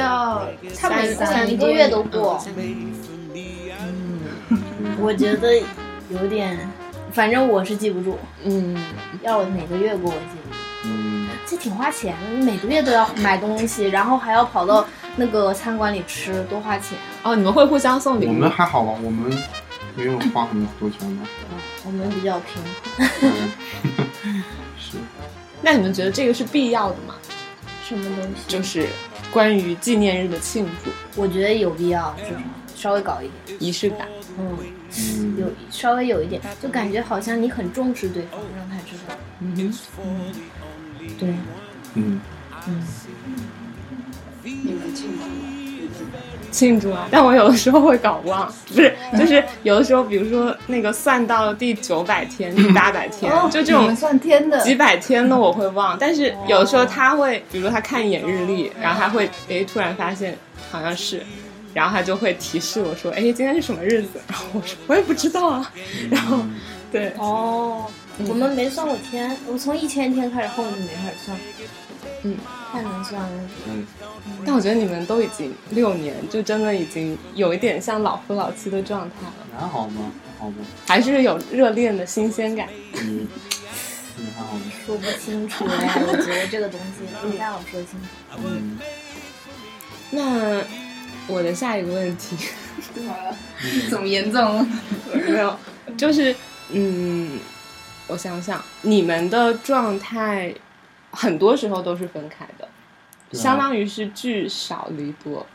[0.74, 2.94] 他每三每一个月都过，嗯
[5.00, 5.62] 我觉得
[6.10, 6.58] 有点，
[7.12, 8.18] 反正我是记不住。
[8.44, 8.76] 嗯，
[9.22, 10.38] 要我每个月给，我记。
[10.84, 14.86] 嗯，这挺花钱的，你每个月都要买东西，然后还要跑到
[15.16, 16.96] 那个餐馆里吃，多花钱。
[17.24, 18.34] 哦，你们会互相送礼物我？
[18.34, 19.30] 们还好吧，我们
[19.96, 21.28] 没有花很多钱吧。
[21.84, 22.62] 我们比较贫。
[24.22, 24.42] 嗯，
[24.78, 24.96] 是。
[25.60, 27.14] 那你们觉得这个是必要的吗？
[27.84, 28.44] 什么东西？
[28.46, 28.86] 就是
[29.32, 30.90] 关于纪念日的庆祝，
[31.20, 32.40] 我觉得有必要，至少
[32.76, 33.58] 稍微搞一点。
[33.60, 34.06] 仪式感。
[34.38, 34.56] 嗯，
[34.96, 39.14] 嗯，有稍微有一点，就感觉好像你很重视对方，让他知道。
[39.40, 39.72] 嗯
[41.18, 41.28] 对，
[41.94, 42.20] 嗯，
[42.66, 42.82] 嗯，
[44.42, 45.26] 你们庆祝吗？
[46.50, 47.06] 庆祝啊！
[47.10, 60.36] 但我有的时候会搞忘，不是，就是有的时候，比如说那个算到第九百天、第八百天，哦就这种算天的，几百天的我会忘，但是有的时候他会，比如说他看一眼日历，然后他会诶突然发现
[60.70, 61.22] 好像是，
[61.78, 64.20] 然后他就会提示我说，哎，今天是什么日子？
[64.26, 65.72] 然后我说我也不知道啊，
[66.10, 66.40] 然后
[66.90, 67.88] 对，哦，
[68.26, 71.38] 我们没算过天，我从一千天开始，后面就没开始算。
[72.24, 72.36] 嗯，
[72.72, 73.28] 太难算了。
[73.68, 73.86] 嗯，
[74.44, 80.10] 但我觉得你们都已经六年，就真的已经有一点像老夫老妻的状态了，还好吗？
[80.36, 80.56] 还好吗？
[80.84, 82.66] 还是有热恋的新鲜感。
[82.92, 83.28] 你
[84.16, 84.62] 你还好吗？
[84.84, 88.08] 说不清楚哎，我觉得这个东西不太好说清楚。
[88.44, 88.76] 嗯，
[90.10, 90.60] 那
[91.28, 92.36] 我的下一个问题。
[92.94, 93.36] 怎么了？
[93.90, 94.66] 怎么严重？
[95.12, 95.56] 没有，
[95.96, 96.34] 就是
[96.70, 97.38] 嗯，
[98.08, 100.52] 我想想，你们的状态
[101.10, 102.70] 很多时候都是分开的，啊
[103.32, 105.46] 相当于是聚少离多。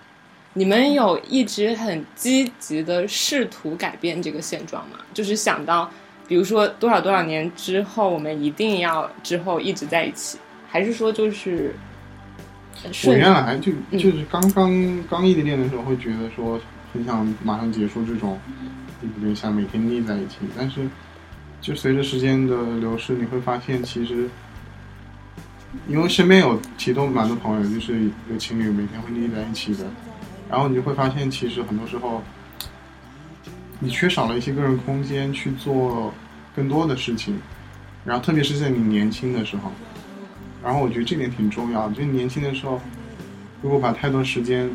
[0.53, 4.99] 你们有一直很积极的试图改变这个现状吗？
[5.11, 5.89] 就是想到，
[6.27, 10.37] 比如说多少多少年之后，我们一定要之后一直在一起，
[10.69, 11.92] 还是说就是呃
[13.05, 16.59] 我原来就就是刚刚刚异地恋的时候，会觉得说
[16.91, 18.37] 很想马上结束这种
[19.01, 20.39] 异地恋，想每天腻在一起。
[20.57, 20.85] 但是
[21.61, 24.29] 就随着时间的流逝，你会发现其实，
[25.87, 29.85] 因为身边有其实都蛮多朋友，就是有情侣每天会腻在一起的，
[30.49, 32.21] 然后你就会发现其实很多时候
[33.79, 36.13] 你缺少了一些个人空间去做
[36.53, 37.39] 更多的事情，
[38.03, 39.71] 然后特别是在你年轻的时候。
[40.63, 42.79] 然后我觉得这点挺重要的，就是年轻的时候，
[43.61, 44.69] 如果把太多时间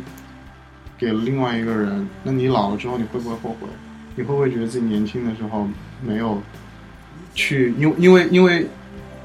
[0.98, 3.66] 给了另外一个人，那你老了之后你会不会后悔？
[4.14, 5.66] 你会不会觉得自己年轻的时候
[6.04, 6.42] 没有
[7.34, 8.66] 去，因为因为因为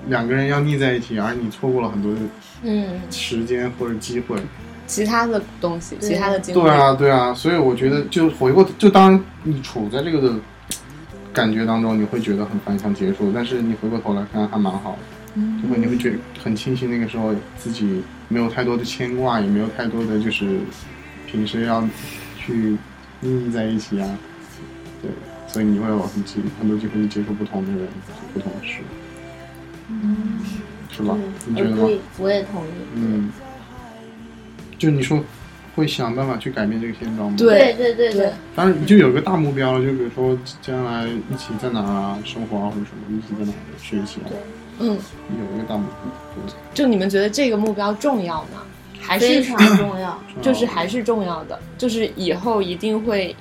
[0.08, 2.20] 两个人要腻在一起，而你错过了很多的
[2.62, 4.38] 嗯，时间或者机会？
[4.86, 6.60] 其他的东西，其他的经历。
[6.62, 10.36] 对啊，对啊，所以我觉得就回过，就当你处在这个的
[11.34, 14.98] 感觉当中，你会觉得很反向结束，但是你回过头来看还蛮好的。
[15.62, 20.60] 就会你会觉得很庆幸那个时候自己没有太多的牵挂，也没有太多的就是
[21.26, 21.84] 平时要
[22.38, 22.78] 去
[23.20, 24.08] 腻腻在一起啊，
[25.02, 25.10] 对，
[25.48, 27.88] 所以你会有很机很多机会去接触不同的人，
[28.34, 28.80] 不同的事，
[30.96, 31.18] 是吧？
[31.48, 31.90] 你觉得吗？
[32.20, 32.70] 我也同意。
[32.96, 33.32] 嗯，
[34.78, 35.24] 就你说
[35.76, 37.36] 会想办法去改变这个现状吗？
[37.40, 44.30] 对对对对，当然，你就有一个大目标了，就比如说将来一起在哪儿啊生活啊，或者什么，一起在哪儿学习啊，
[44.80, 46.54] 嗯，有一个大目标。
[46.74, 48.64] 就你们觉得这个目标重要吗？
[49.00, 50.18] 还是非常重要。
[50.42, 53.36] 就是还是重要的，就是以后一定会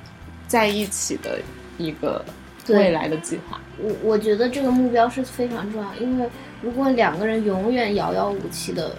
[0.47, 1.39] 在一起的
[1.78, 2.24] 一个
[2.68, 3.61] 未来的计划。
[3.78, 6.28] 我我觉得这个目标是非常重要，因为
[6.61, 8.95] 如果两个人永远遥遥无期的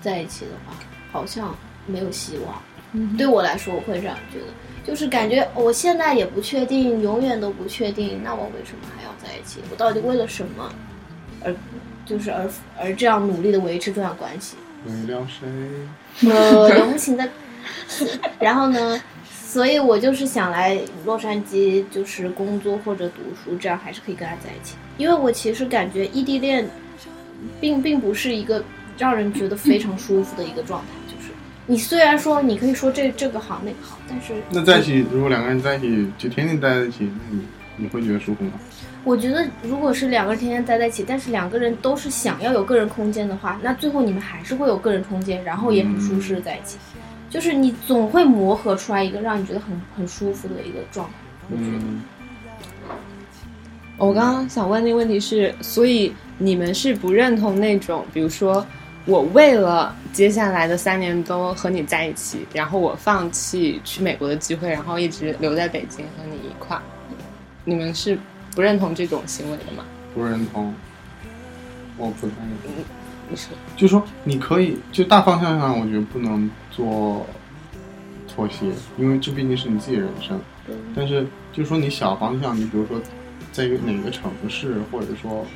[0.00, 0.74] 在一起的话，
[1.12, 1.54] 好像
[1.86, 2.54] 没有希望。
[2.92, 4.46] 嗯对我来说，我会这样觉得，
[4.82, 9.60] 就是感觉我现在也不确定，永远都不确定，那我为什么还要在一起？
[9.70, 10.72] 我到底为了什么
[11.44, 11.54] 而
[12.04, 12.48] 就是而
[12.80, 14.56] 而这样努力的维持这段关系？
[14.86, 16.28] 为了谁？
[16.30, 17.28] 呃，流行的。
[18.38, 24.76] 然后呢，所以我就是想来洛杉矶，就是工作或者读书，这样还是可以跟他在一起。
[24.96, 26.68] 因为我其实感觉异地恋，
[27.60, 28.62] 并并不是一个
[28.96, 30.86] 让人觉得非常舒服的一个状态。
[31.06, 31.32] 就是
[31.66, 37.42] 你虽然说你可以说这这个好那个好，但是那在一起，如果两个人在一起就天天待在一起，那你
[37.76, 38.52] 你会觉得舒服吗？
[39.08, 46.76] 我觉得，如果是两个人天天待在一起，但是两个人都是想要有个人空间的话，那最后你们还是会有个人空间，然后也很舒适的在一起。
[47.30, 51.14] 就是你总会磨合出来一个让你觉得很很舒服的一个状态。
[51.50, 52.02] 我觉得，嗯，
[53.96, 58.66] 我刚刚想问那个问题是，所以你们是不认同那种，比如说
[59.06, 66.82] 我为了接下来的三年都和你在一起，然后我放弃去美国的机会，然后一直留在北京和你一块儿，
[67.64, 68.18] 你们是
[68.58, 69.84] 不认同这种行为的吗？
[70.12, 70.74] 不认同，
[71.96, 72.72] 我不太认同。
[73.30, 77.24] 你说，就是说，你可以就大方向上，我觉得不能做
[78.26, 78.66] 妥协，
[78.98, 80.40] 因为这毕竟是你自己人生。
[80.92, 83.00] 但是就是说，你小方向，你比如说，
[83.52, 85.46] 在一个哪个城市，或者说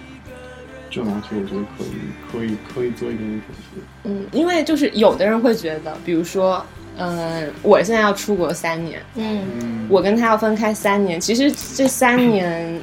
[0.89, 1.91] 这种东西，我觉得可以，
[2.31, 3.83] 可以，可以做一点点妥协。
[4.05, 6.65] 嗯，因为就是有的人会觉得，比如说，
[6.99, 12.80] 嗯、我现在要出国三年，嗯，嗯，我跟他要分开三年，其实这三年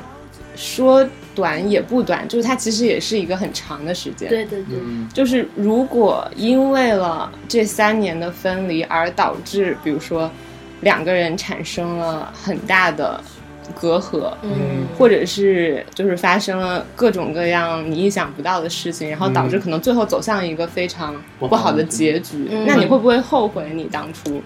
[0.56, 4.28] 说短也不短，就是它其实也是一个很长的时间。
[4.28, 5.08] 对对对，嗯。
[5.14, 10.30] 就是如果因为了这三年的分离而导致，比如说
[10.82, 13.22] 两个人产生了很大的
[13.80, 24.42] 隔阂，嗯，或者是就是发生了各种各样你意想不到的事情，然后导致可能最后走向一个非常不不好的结局，嗯那你会不会后悔你当初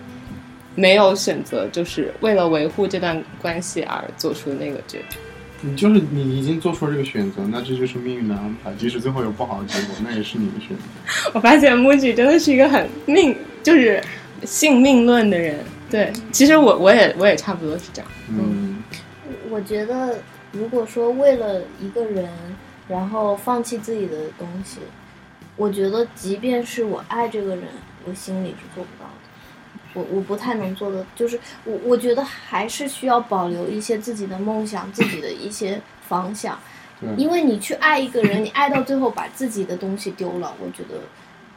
[0.76, 5.20] 没有选择，就是为了维护这段关系而做出的那个决定？
[5.66, 8.70] 你就是你已经做出了这个选择，那这就是命运的安排。
[8.78, 10.84] 即使最后有不好的结果，那也是你的选择。
[11.34, 14.04] 我发现 MUJI 真的是一个很命，就是
[14.44, 15.58] 性命论的人。
[15.90, 18.12] 对，其实我我也我也差不多是这样。
[18.28, 18.73] 嗯，
[19.54, 20.18] 我觉得
[20.51, 22.28] 如果说为了一个人，
[22.88, 24.80] 然后放弃自己的东西，
[25.56, 27.66] 我觉得即便是我爱这个人，
[28.04, 29.14] 我心里是做不到的。
[29.93, 36.58] 我我不太能做的，就是我我觉得还是需要保留一些自己的梦想，自己的一些方向。
[36.99, 41.01] 对，因为你去爱一个人，你爱到最后把自己的东西丢了，我觉得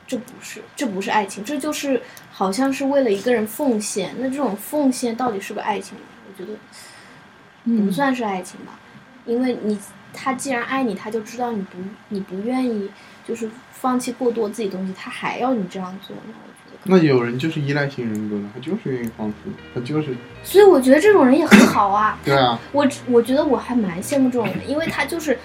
[0.07, 4.14] 这不是这不是爱情，这就是好像是为了一个人奉献。
[4.18, 6.05] 那这种奉献到底是不是爱情呢？
[6.28, 6.59] 我觉得
[7.67, 8.79] 不算是爱情吧，
[9.25, 9.79] 因为你
[10.12, 12.89] 他既然爱你，他就知道你不你不愿意
[13.27, 16.79] 就是放弃过多自己东西，他还要你这样做，那我觉得。
[16.85, 19.35] 那有人就是依赖型人格的，他就是愿意放弃，
[19.75, 20.14] 他就是
[20.45, 22.17] 所以我觉得这种人也很好啊。
[22.25, 25.37] 对啊，我我觉得我还蛮羡慕这种人，因为他就是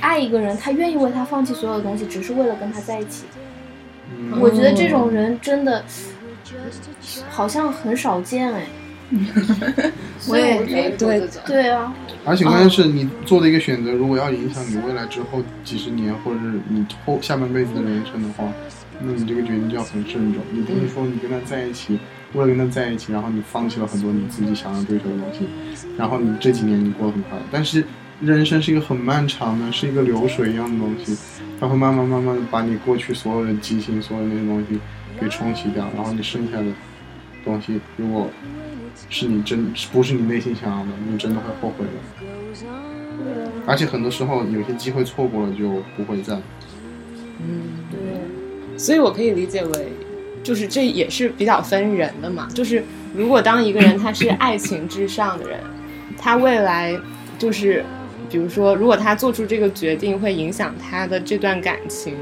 [0.00, 3.24] 爱一个人，他愿意为他放弃所有的东西，只是为了跟他在一起。
[4.16, 5.84] 嗯，我觉得这种人真的
[7.28, 8.64] 好像很少见哎。
[10.28, 11.42] 我也所以没做这种。
[11.46, 11.94] 对啊，
[12.24, 18.44] 而且关键是你做的一个选择，如果要影响你未来之后几十年，或者是你后下半辈子的人生的话，
[19.00, 20.42] 那你这个决定就要很慎重。
[20.52, 21.98] 你不是说你跟他在一起，
[22.32, 25.46] 为了跟他在一起，然后你放弃了很多你自己想要追求的东西，
[25.96, 27.84] 然后你这几年你过得很快乐，但是
[28.20, 31.16] 人生是一个很漫长的，是一个流水一样的东西，
[31.60, 34.78] 它会慢慢慢慢的把你过去所有的激情，所有那些东西
[35.20, 36.66] 给冲洗掉，然后你剩下的
[37.44, 38.30] 东西，如果
[39.10, 41.90] 是你真不是你内心想要的，你真的会后悔的。
[43.66, 46.34] 而且很多时候有些机会错过了就不会再。
[46.34, 49.88] 嗯对，所以我可以理解为，
[50.42, 52.48] 就是这也是比较分人的嘛。
[52.54, 52.82] 就是
[53.14, 55.58] 如果当一个人他是爱情至上的人，
[56.18, 56.98] 他未来
[57.38, 57.84] 就是，
[58.30, 62.14] 比如说，如果他做出这个决定会影响他的这段感情，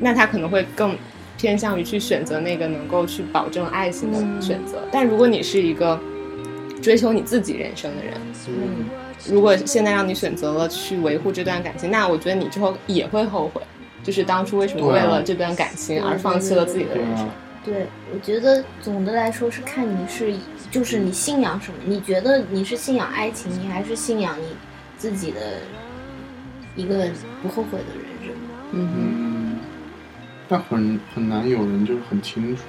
[0.00, 0.96] 那他可能会更
[1.40, 4.82] 偏向于去选择那个能够去保证爱情的选择。
[4.92, 5.98] 但如果你是一个
[6.82, 8.12] 追求你自己人生的人，
[8.48, 8.84] 嗯，
[9.26, 13.62] 如果现在让你选择了去维护这段感情，那我觉得你之后也会后悔，
[14.02, 17.34] 就是当初为什么为了这段感情而放弃了自己的人生啊。，
[17.64, 20.34] 对，我觉得总的来说是看你是
[20.70, 24.44] 就是你信仰什么，你觉得你是信仰爱情，你还是信仰你
[24.98, 25.40] 自己的
[26.76, 27.08] 一个
[27.42, 28.34] 不后悔的人生？
[28.72, 29.29] 嗯嗯，
[30.50, 32.64] 但很很难有人就是很清楚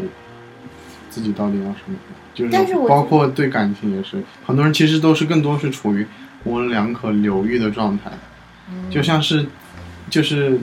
[1.09, 1.97] 自己到底要什么，
[2.32, 6.05] 就是但是我包括对感情也是，很多人其实都是更多是处于
[6.43, 8.11] 模棱两可、犹豫的状态，
[8.91, 9.45] 就像是
[10.11, 10.59] 就是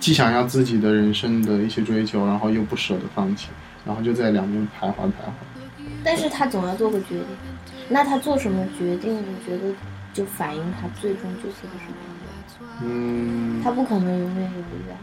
[0.00, 3.46] 既想要自己的人生的一些追求，然后又不舍得放弃，
[3.86, 5.86] 然后就在两边徘徊徘徊。
[6.02, 7.26] 但是他总要做个决定，
[7.88, 9.72] 那他做什么决定，你觉得
[10.12, 14.98] 就反映他最终就是个什么样的，嗯，他不可能永远犹豫啊。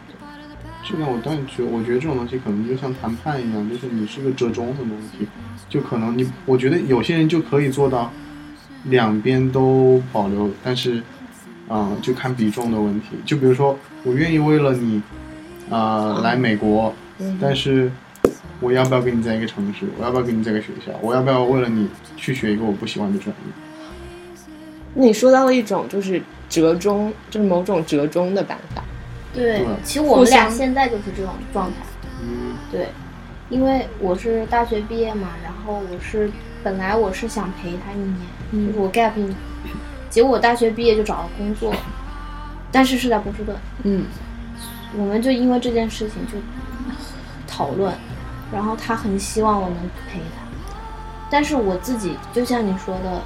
[0.86, 5.28] 这个我但觉我觉得这种东西可能就像谈判一样，就是你是个折中的东西，
[5.70, 8.12] 就可能你我觉得有些人就可以做到
[8.90, 10.98] 两边都保留，但是
[11.70, 13.08] 啊、呃就看比重的问题。
[13.26, 15.02] 就比如说我愿意为了你
[15.70, 16.94] 啊、呃来美国，
[17.40, 17.90] 但是
[18.60, 19.86] 我要不要跟你在一个城市？
[19.98, 20.92] 我要不要跟你在一个学校？
[21.02, 23.54] 我要不要为了你去学一个我不喜欢的专业？
[24.96, 28.84] 那你说到了一种就是折中，就是某种折中的办法。
[29.34, 31.78] 对对，其实我们俩现在就是这种状态。
[32.22, 32.56] 嗯。
[32.72, 32.90] 对，
[33.50, 36.30] 因为我是大学毕业嘛，然后我是
[36.64, 39.36] 本来我是想陪他一年，就是我 gap 一年，
[40.10, 41.74] 结果我大学毕业就找了工作，
[42.72, 44.06] 但是是在波士顿，嗯。
[44.96, 46.34] 我们就因为这件事情就
[47.48, 47.92] 讨论，
[48.52, 49.78] 然后他很希望我能
[50.08, 50.44] 陪他，
[51.32, 53.24] 但是我自己就像你说的，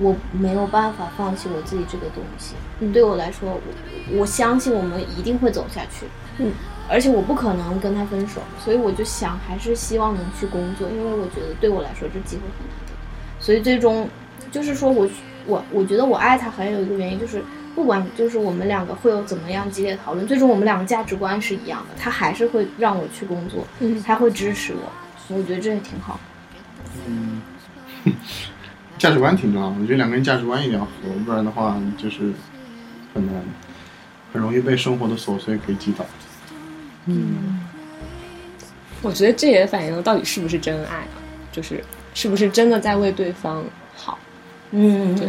[0.00, 2.54] 我没有办法放弃我自己这个东西。
[2.80, 6.06] 嗯对我来说，我我相信我们一定会走下去。
[6.38, 6.52] 嗯，
[6.88, 12.92] 而且我不可能跟他分手，所以我就想还是希望能去工作，因为我觉得对我来说这机会很难得。
[13.38, 14.08] 所以最终
[14.50, 15.08] 就是说我
[15.46, 17.42] 我我觉得我爱他还有一个原因就是。
[17.72, 26.18] 不管就是我们两个会有怎么样激烈讨论，最终我们两个价值观是一样的，他还是会让我去工作，嗯他会支持我，我觉得这也挺好。
[27.06, 27.40] 嗯，
[29.00, 30.90] 价值观挺重要的，我觉得两个人价值观一定要合，
[31.24, 32.34] 不然的话就是
[33.14, 33.34] 很难，
[34.30, 36.04] 很容易被生活的琐碎给击倒。
[37.06, 37.60] 嗯。
[39.00, 41.16] 我觉得这也反映了到底是不是真爱啊，
[41.50, 41.82] 就是
[42.12, 43.64] 是不是真的在为对方
[43.96, 44.18] 好。
[44.72, 45.16] 嗯。
[45.16, 45.26] 对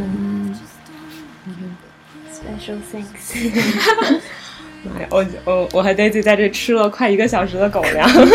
[2.29, 4.19] ，special thanks，
[4.83, 8.25] 妈呀，我我我和 Daisy 在这吃了快一个小时的狗粮，真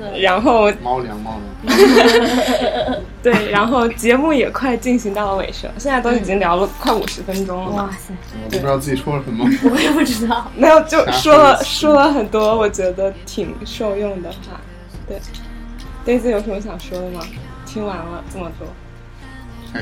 [0.00, 1.42] 的， 然后猫粮，猫粮。
[3.22, 8.12] 对，然后节目也快进行到了尾声，现在都已经聊了快五十分钟了哇，塞，
[8.44, 9.48] 我都不知道自己说了什么。
[9.70, 14.60] 我也不知道， 没有就说了说说了很多我觉得挺受用的话。
[15.06, 15.20] 对
[16.04, 17.20] ，Daisy 有什么想说的吗？
[17.64, 18.66] 听完了这么多，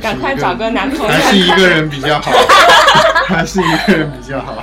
[0.01, 1.09] 赶快找个男朋友。
[1.09, 2.31] 还是一个人比较好，
[3.27, 4.63] 还是一个人比较好。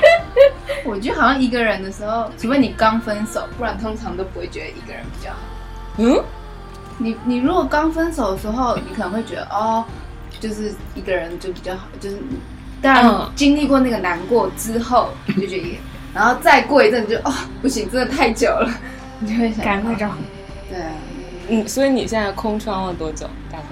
[0.87, 5.37] 我觉得好像一个人的时候，除非你刚分手，不然通常都不会觉得一个人比较好。
[5.97, 6.23] 嗯，
[6.97, 9.83] 你你如果刚分手的时候，你可能会觉得哦，
[10.39, 12.17] 就是一个人就比较好，就是
[12.81, 15.79] 当然嗯经历过那个难过之后，你就觉得
[16.13, 18.69] 然后再过一阵子就哦不行，真的太久了，
[19.19, 20.09] 你就会想赶快找。
[20.69, 20.91] 对啊，
[21.49, 23.27] 嗯，所以你现在空窗了多久？
[23.51, 23.65] 大概？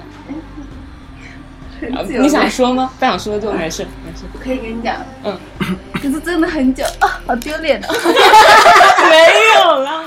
[1.82, 2.92] 呃很久你想说吗？
[3.00, 4.26] 不想说就没事，没事。
[4.34, 5.38] 我可以跟你讲，嗯，
[5.94, 7.88] 可是真的很久啊，好丢脸哦，
[9.10, 10.04] 没有啦。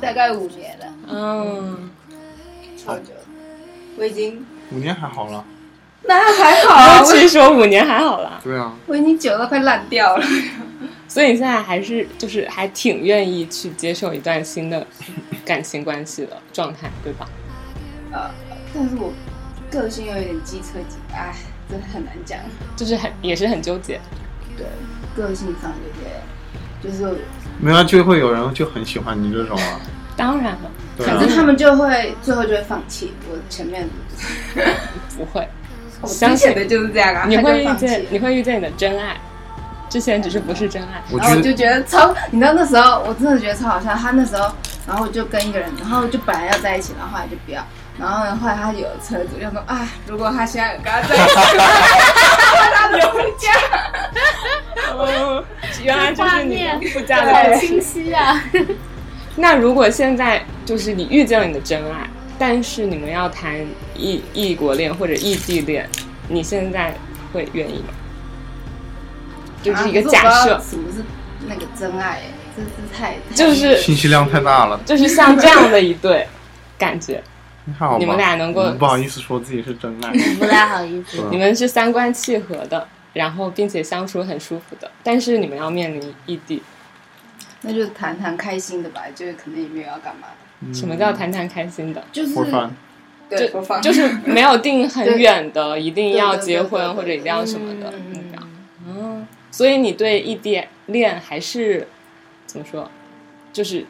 [0.00, 1.90] 大概五年了，嗯，
[2.76, 3.12] 超久，
[3.96, 5.44] 我已经五年还好了。
[6.04, 8.40] 那还好啊，我尤其说五年还好啦。
[8.42, 10.26] 对啊，我已经久到快烂掉了。
[11.06, 14.84] 所以你现在还是就是还挺愿意去接受一段新的
[15.44, 17.28] 感情关系的状态，对吧？
[18.10, 18.30] 呃，
[18.74, 19.12] 但是我
[19.72, 21.34] 个性又有点机车机，哎，
[21.68, 22.38] 真的很难讲。
[22.76, 23.98] 就是很也是很纠结。
[24.56, 24.66] 对，
[25.16, 26.22] 个性上有点，
[26.82, 27.22] 就是，
[27.58, 29.80] 没有啊就会有人就很喜欢你这种啊。
[30.14, 33.14] 当然了，对啊可，是他们就会最后就会放弃。
[33.30, 33.88] 我前面，
[35.16, 35.48] 不会，
[36.02, 39.18] 我之相信的就是这样啊，你会遇见你会遇见你的真爱，
[39.88, 41.02] 之前只是不是真爱。
[41.16, 43.94] 然后我就觉得超，你知道那时候我真的觉得超好笑。
[43.94, 44.54] 他那时候，
[44.86, 47.66] 然后就跟一个人，然后就本来要在一起，然后后来就不要。
[47.98, 51.24] 然后呢，后来他有车子，我就说啊，如果他现在有跟他在一起，
[52.74, 53.50] 他留家。
[54.98, 55.44] 嗯，
[55.84, 58.42] 原来就是你画面附加的好清晰啊！
[59.36, 63.54] 那如果现在就是你遇见了你的真爱，但是你们要谈
[63.94, 65.88] 异异国恋或者异地恋，
[66.28, 66.94] 你现在
[67.32, 67.88] 会愿意吗？
[69.62, 71.04] 这是一个假设我不知道，什么是
[71.46, 72.20] 那个真爱？
[72.54, 76.26] 真是太太就是信息量太大了，就是像这样的一对
[76.76, 77.22] 感觉，
[77.98, 80.10] 你们俩能够不好意思说自己是真爱。
[80.38, 81.28] 不太好意思。
[81.30, 86.62] 你们是三观契合的，然后并且相处很舒服的，但是你们要面临异地。
[87.62, 90.26] 那就谈谈开心的吧，就是可能也没有要干嘛
[90.66, 92.02] 的，什么叫谈谈开心的？
[92.10, 92.34] 就是
[93.28, 93.50] 对
[93.80, 98.42] 就是没有定很远的，一定要结婚或者一定要什么的嗯目标。
[98.86, 101.86] 嗯，所以你对异地恋还是
[102.44, 102.90] 怎么说？
[103.52, 103.86] 就是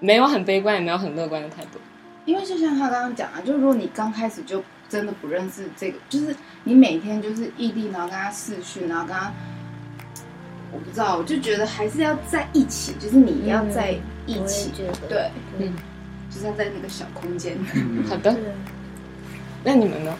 [0.00, 1.78] 没有很悲观，也没有很乐观的态度。
[2.24, 9.32] 因为就像他刚刚讲啊，就是如果你刚开始就真的不认识这个，就是你每天就是异地，然后跟他试训，然后跟他，
[10.70, 13.94] 我不知道，我就觉得还是要在一起，就是你要在
[14.26, 14.70] 一起，
[15.08, 15.72] 对，嗯，
[16.30, 17.56] 就是要在那个小空间。
[17.74, 18.36] 嗯 好的，
[19.64, 20.14] 那你们呢？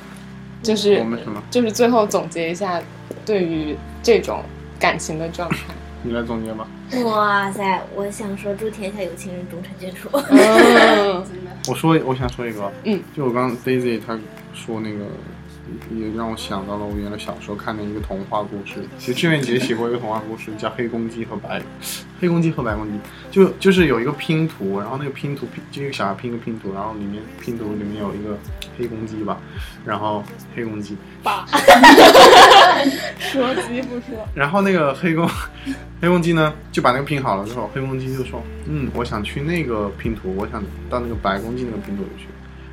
[0.63, 1.43] 就是我们什么？
[1.51, 2.81] 就是最后总结一下，
[3.27, 4.43] 对于这种
[4.79, 5.57] 感情的状态。
[6.03, 6.67] 你来总结吧。
[7.05, 7.83] 哇塞！
[7.95, 10.09] 我想说，祝天下有情人终成眷属。
[10.13, 14.19] 嗯，真的，我说，我想说一个，嗯，就我刚刚 Daisy 她
[14.53, 15.07] 说那个，
[15.95, 18.85] 也让我想到了我原来小时候看的一个童话故事。
[18.99, 21.63] 其实志愿姐写过一个童话故事，叫《黑公鸡和白
[22.21, 22.93] 黑公鸡和白公鸡》，
[23.31, 28.39] 就就是有一个拼图，然后那个拼图拼就一个小孩拼一个拼图，然后里面拼图里面有一个
[28.79, 29.39] 黑公鸡吧，
[29.85, 30.23] 然后
[30.55, 31.45] 黑公鸡，爸，
[33.19, 34.27] 说鸡不说。
[34.35, 35.29] 然后那个黑公
[36.01, 42.27] 黑公鸡呢，就把那个拼好了之后，黑公鸡就说：“嗯，我想去那个拼图，我想到那个白公鸡那个拼图里去。”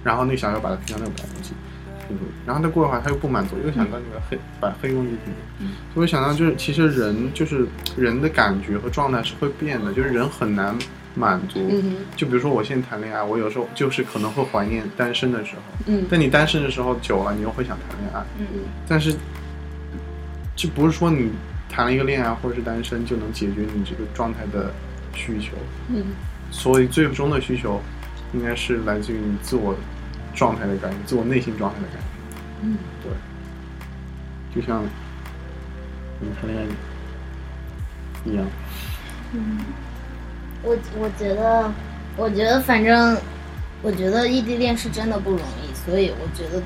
[0.03, 1.49] 然后那个小孩把它拼到那个白公鸡
[2.07, 5.65] 拼图里，然后他过一会儿他又不满足，又想到那个黑白黑公鸡拼图。
[5.93, 10.75] 所以我想到就是，其实人就是人的感觉和状态是会变的，就是人很难
[11.13, 11.59] 满足。
[11.69, 18.23] 嗯就比如说我现在谈恋爱，我有时候就是可能会怀念单身的时候，嗯但你单身的时候久了，你又会想谈恋爱。
[18.39, 18.45] 嗯
[18.87, 19.13] 但是，
[20.59, 21.31] 这不是说你
[21.69, 24.73] 谈了一个恋爱或者是单身就能解决你这个状态的
[25.15, 25.53] 需求。
[25.87, 26.03] 嗯
[26.51, 27.79] 所以最终的需求，
[28.33, 29.73] 应该是来自于你自我
[30.35, 32.07] 状态的感觉，自我内心状态的感觉。
[32.63, 33.11] 嗯，对。
[34.53, 34.83] 就像
[36.19, 36.65] 你谈恋爱
[38.29, 38.45] 一样。
[39.31, 39.59] 嗯
[40.61, 41.71] 我我觉得，
[42.17, 43.17] 我觉得反正，
[43.81, 46.61] 我觉得异地恋是真的不容易，所以我觉得，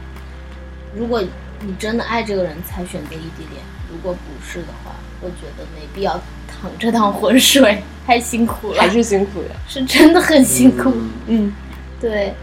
[0.95, 1.21] 如果
[1.59, 3.61] 你真的爱这个人才选择异地恋，
[3.93, 4.91] 如果不是的话，
[5.21, 6.13] 我觉得没必要
[6.47, 9.49] 趟这趟浑水，太辛苦了，还是辛苦的。
[9.67, 10.91] 是真的很辛苦。
[11.27, 11.53] 嗯，
[12.01, 12.33] 对，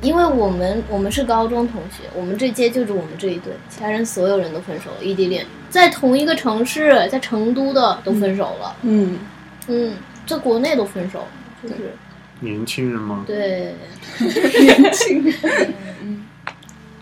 [0.00, 9.18] 因为我们我们是高中同学，我们这届就是我们这一对，其他人所有人都分手了，异地恋，在同一个城市，在成都的都分手了，嗯，
[9.66, 9.92] 嗯，
[10.24, 11.26] 在国内都分手，
[11.62, 11.92] 就是。
[12.40, 13.74] 年轻人吗，对，
[14.20, 16.24] 年轻人，嗯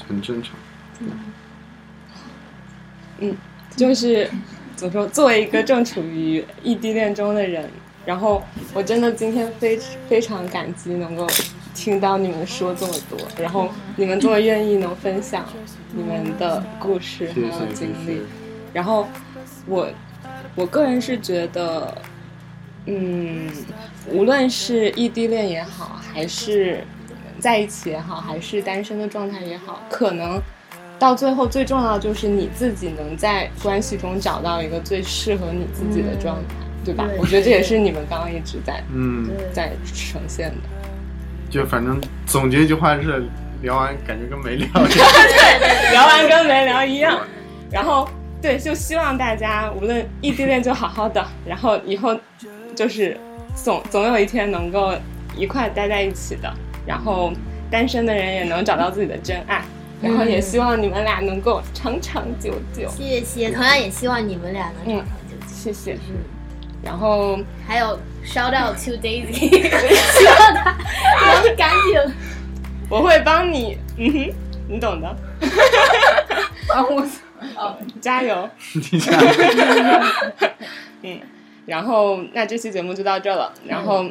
[0.08, 0.52] 很正常。
[3.76, 4.28] 就是
[4.74, 7.68] 怎么说，作为一个正处于异地恋中的人，
[8.04, 11.26] 然后我真的今天非非常感激能够
[11.74, 15.46] 听到你们说这么多，然后你们这么愿意能分享
[15.92, 18.22] 你们的故事还有经历。
[18.72, 19.06] 然后
[19.66, 19.88] 我
[20.54, 21.96] 我个人是觉得，
[22.86, 23.50] 嗯，
[24.10, 26.82] 无论是异地恋也好，还是
[27.38, 30.40] 在一起也好，还是单身的状态也好，可能
[30.98, 37.04] 到最后最重要的就是你自己能在关系中找到一个最适合你自己的状态，对吧？
[37.06, 40.56] 对我觉得这也是你们刚刚一直在嗯，在呈现的。
[41.50, 43.24] 就反正总结一句话就是，
[43.62, 44.88] 聊完感觉跟没聊一样。
[44.88, 47.18] 对聊完跟没聊一样。
[47.70, 48.08] 然后
[48.40, 52.18] 对，就希望大家无论异地恋就好好的，然后以后
[52.74, 53.16] 就是
[53.54, 54.94] 总总有一天能够
[55.36, 56.52] 一块待在一起的。
[56.86, 57.32] 然后
[57.70, 59.62] 单身的人也能找到自己的真爱，
[60.02, 62.88] 然后也希望你们俩能够长长久久。
[62.88, 65.54] 谢谢，同样也希望你们俩能长长久久。
[65.54, 65.94] 谢谢。
[65.94, 66.16] 嗯，
[66.82, 72.14] 然后还有 shout out to Daisy， 希望她能赶紧。
[72.88, 74.34] 我会帮你，嗯哼，
[74.68, 75.16] 你懂的，
[76.68, 77.04] 帮我
[78.00, 78.48] 加油。
[78.92, 79.18] 你想，
[81.02, 81.20] 嗯，
[81.66, 83.52] 然后那这期节目就到这了。
[83.66, 84.04] 然后，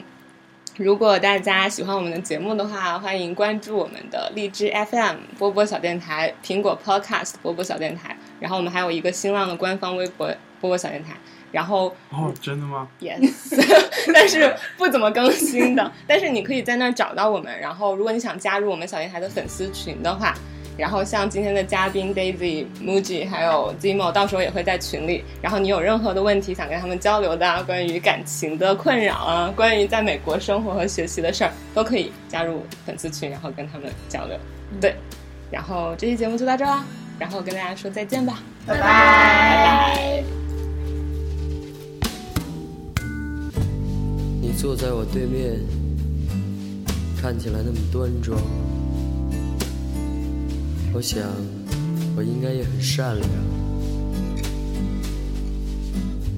[0.78, 8.16] 如果大家喜欢我们的节目的话，欢迎关注我们的荔枝 FM 波波小电台、苹果 Podcast 波波小电台。
[8.42, 10.28] 然后我们还有一个新浪的官方微博
[10.60, 11.14] 波波小电台。
[11.54, 13.56] 然后哦，真的吗？Yes，
[14.14, 15.90] 但是不怎么更新的。
[16.06, 17.58] 但是你可以在那儿找到我们。
[17.58, 20.34] 然后，如果你想加入我们小电台的粉丝群的话，
[20.78, 25.24] 然后像今天的嘉宾 Daisy、Muji 还有 Zimo，到时候也会在群里。
[25.42, 34.38] 然后你有任何的问题想跟他们交流的啊，关于感情的困扰啊，关于在美国生活和学习的事儿，都可以加入粉丝群，然后跟他们交流。
[34.82, 34.96] 对，
[35.50, 36.84] 然后这期节目就到这啦，
[37.18, 38.44] 然后跟大家说再见吧。
[38.68, 38.82] 拜拜。
[38.82, 40.24] 拜。
[44.42, 45.60] 你坐在我对面，
[47.22, 48.38] 看起来那么端庄。
[50.96, 51.22] 我想，
[52.16, 53.30] 我应该也很善良。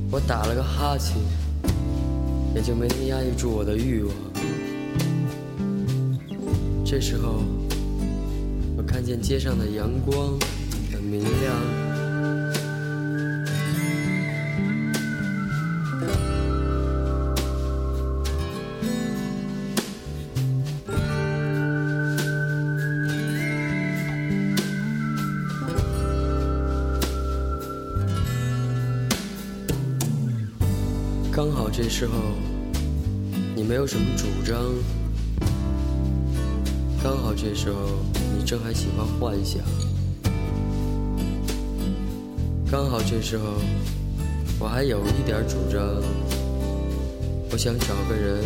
[0.10, 1.16] 我打了个哈欠，
[2.56, 4.12] 也就没能压抑住我的欲望。
[6.84, 7.44] 这时候，
[8.76, 10.36] 我看见街上的阳光
[10.92, 11.77] 很明亮。
[31.90, 32.14] 时候
[33.56, 34.58] 你没有什么主张，
[37.02, 37.76] 刚好这时候
[38.38, 39.62] 你正还喜欢幻想，
[42.70, 43.46] 刚好这时候
[44.60, 45.82] 我还有一点主张，
[47.52, 48.44] 我想找个人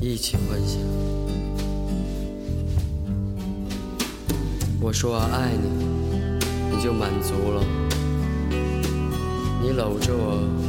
[0.00, 0.80] 一起幻想。
[4.80, 7.64] 我说我爱你，你就满足了，
[9.62, 10.61] 你搂着我。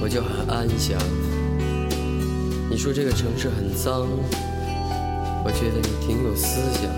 [0.00, 0.98] 我就很安详。
[2.70, 4.06] 你说这个城市很脏，
[5.44, 6.90] 我觉得你挺有思想。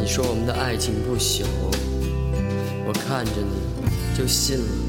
[0.00, 1.44] 你说我们的爱情不朽，
[2.86, 4.87] 我看着你就信了。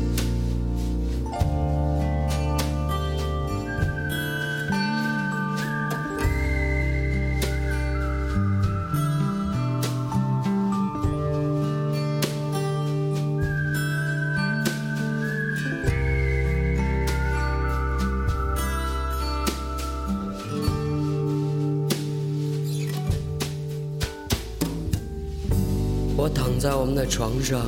[27.10, 27.60] 床上，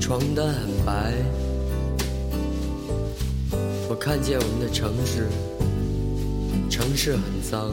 [0.00, 1.14] 床单很白。
[3.88, 5.28] 我看见我们的城市，
[6.68, 7.70] 城市很脏。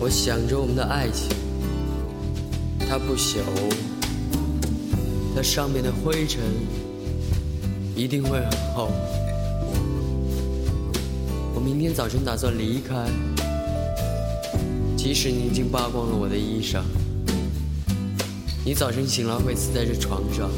[0.00, 1.28] 我想着我们的爱情，
[2.88, 3.40] 它不朽，
[5.36, 6.40] 它上面的灰尘
[7.94, 8.90] 一定会很厚。
[11.54, 13.06] 我明天早晨打算离开。
[14.96, 16.82] 即使你已经扒光了我的衣裳，
[18.70, 20.48] 你早晨醒来会死在这床上，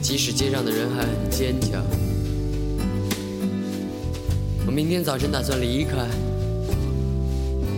[0.00, 1.82] 即使街上的人还很坚强。
[4.64, 6.06] 我明天早晨打算离开，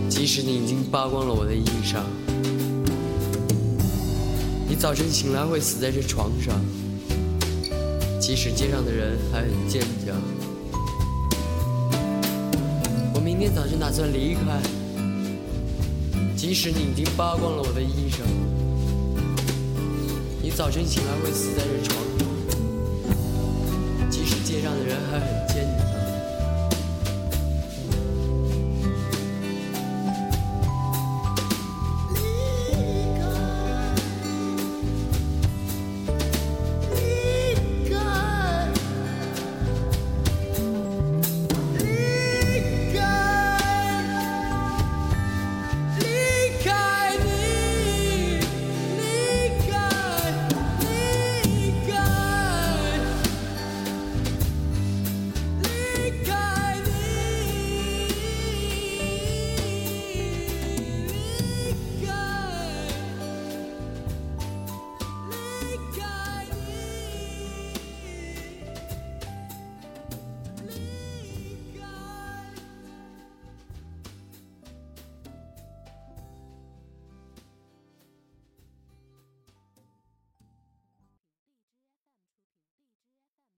[0.07, 2.03] 即使你已经扒光了我的衣裳。
[4.69, 6.53] 你早晨醒来会死在这床上，
[8.19, 10.15] 即使街上的人还很坚强。
[13.15, 14.61] 我明天早晨打算离开，
[16.41, 18.23] 即使你已经扒光了我的衣裳。
[20.41, 22.10] 你早晨醒来会死在这床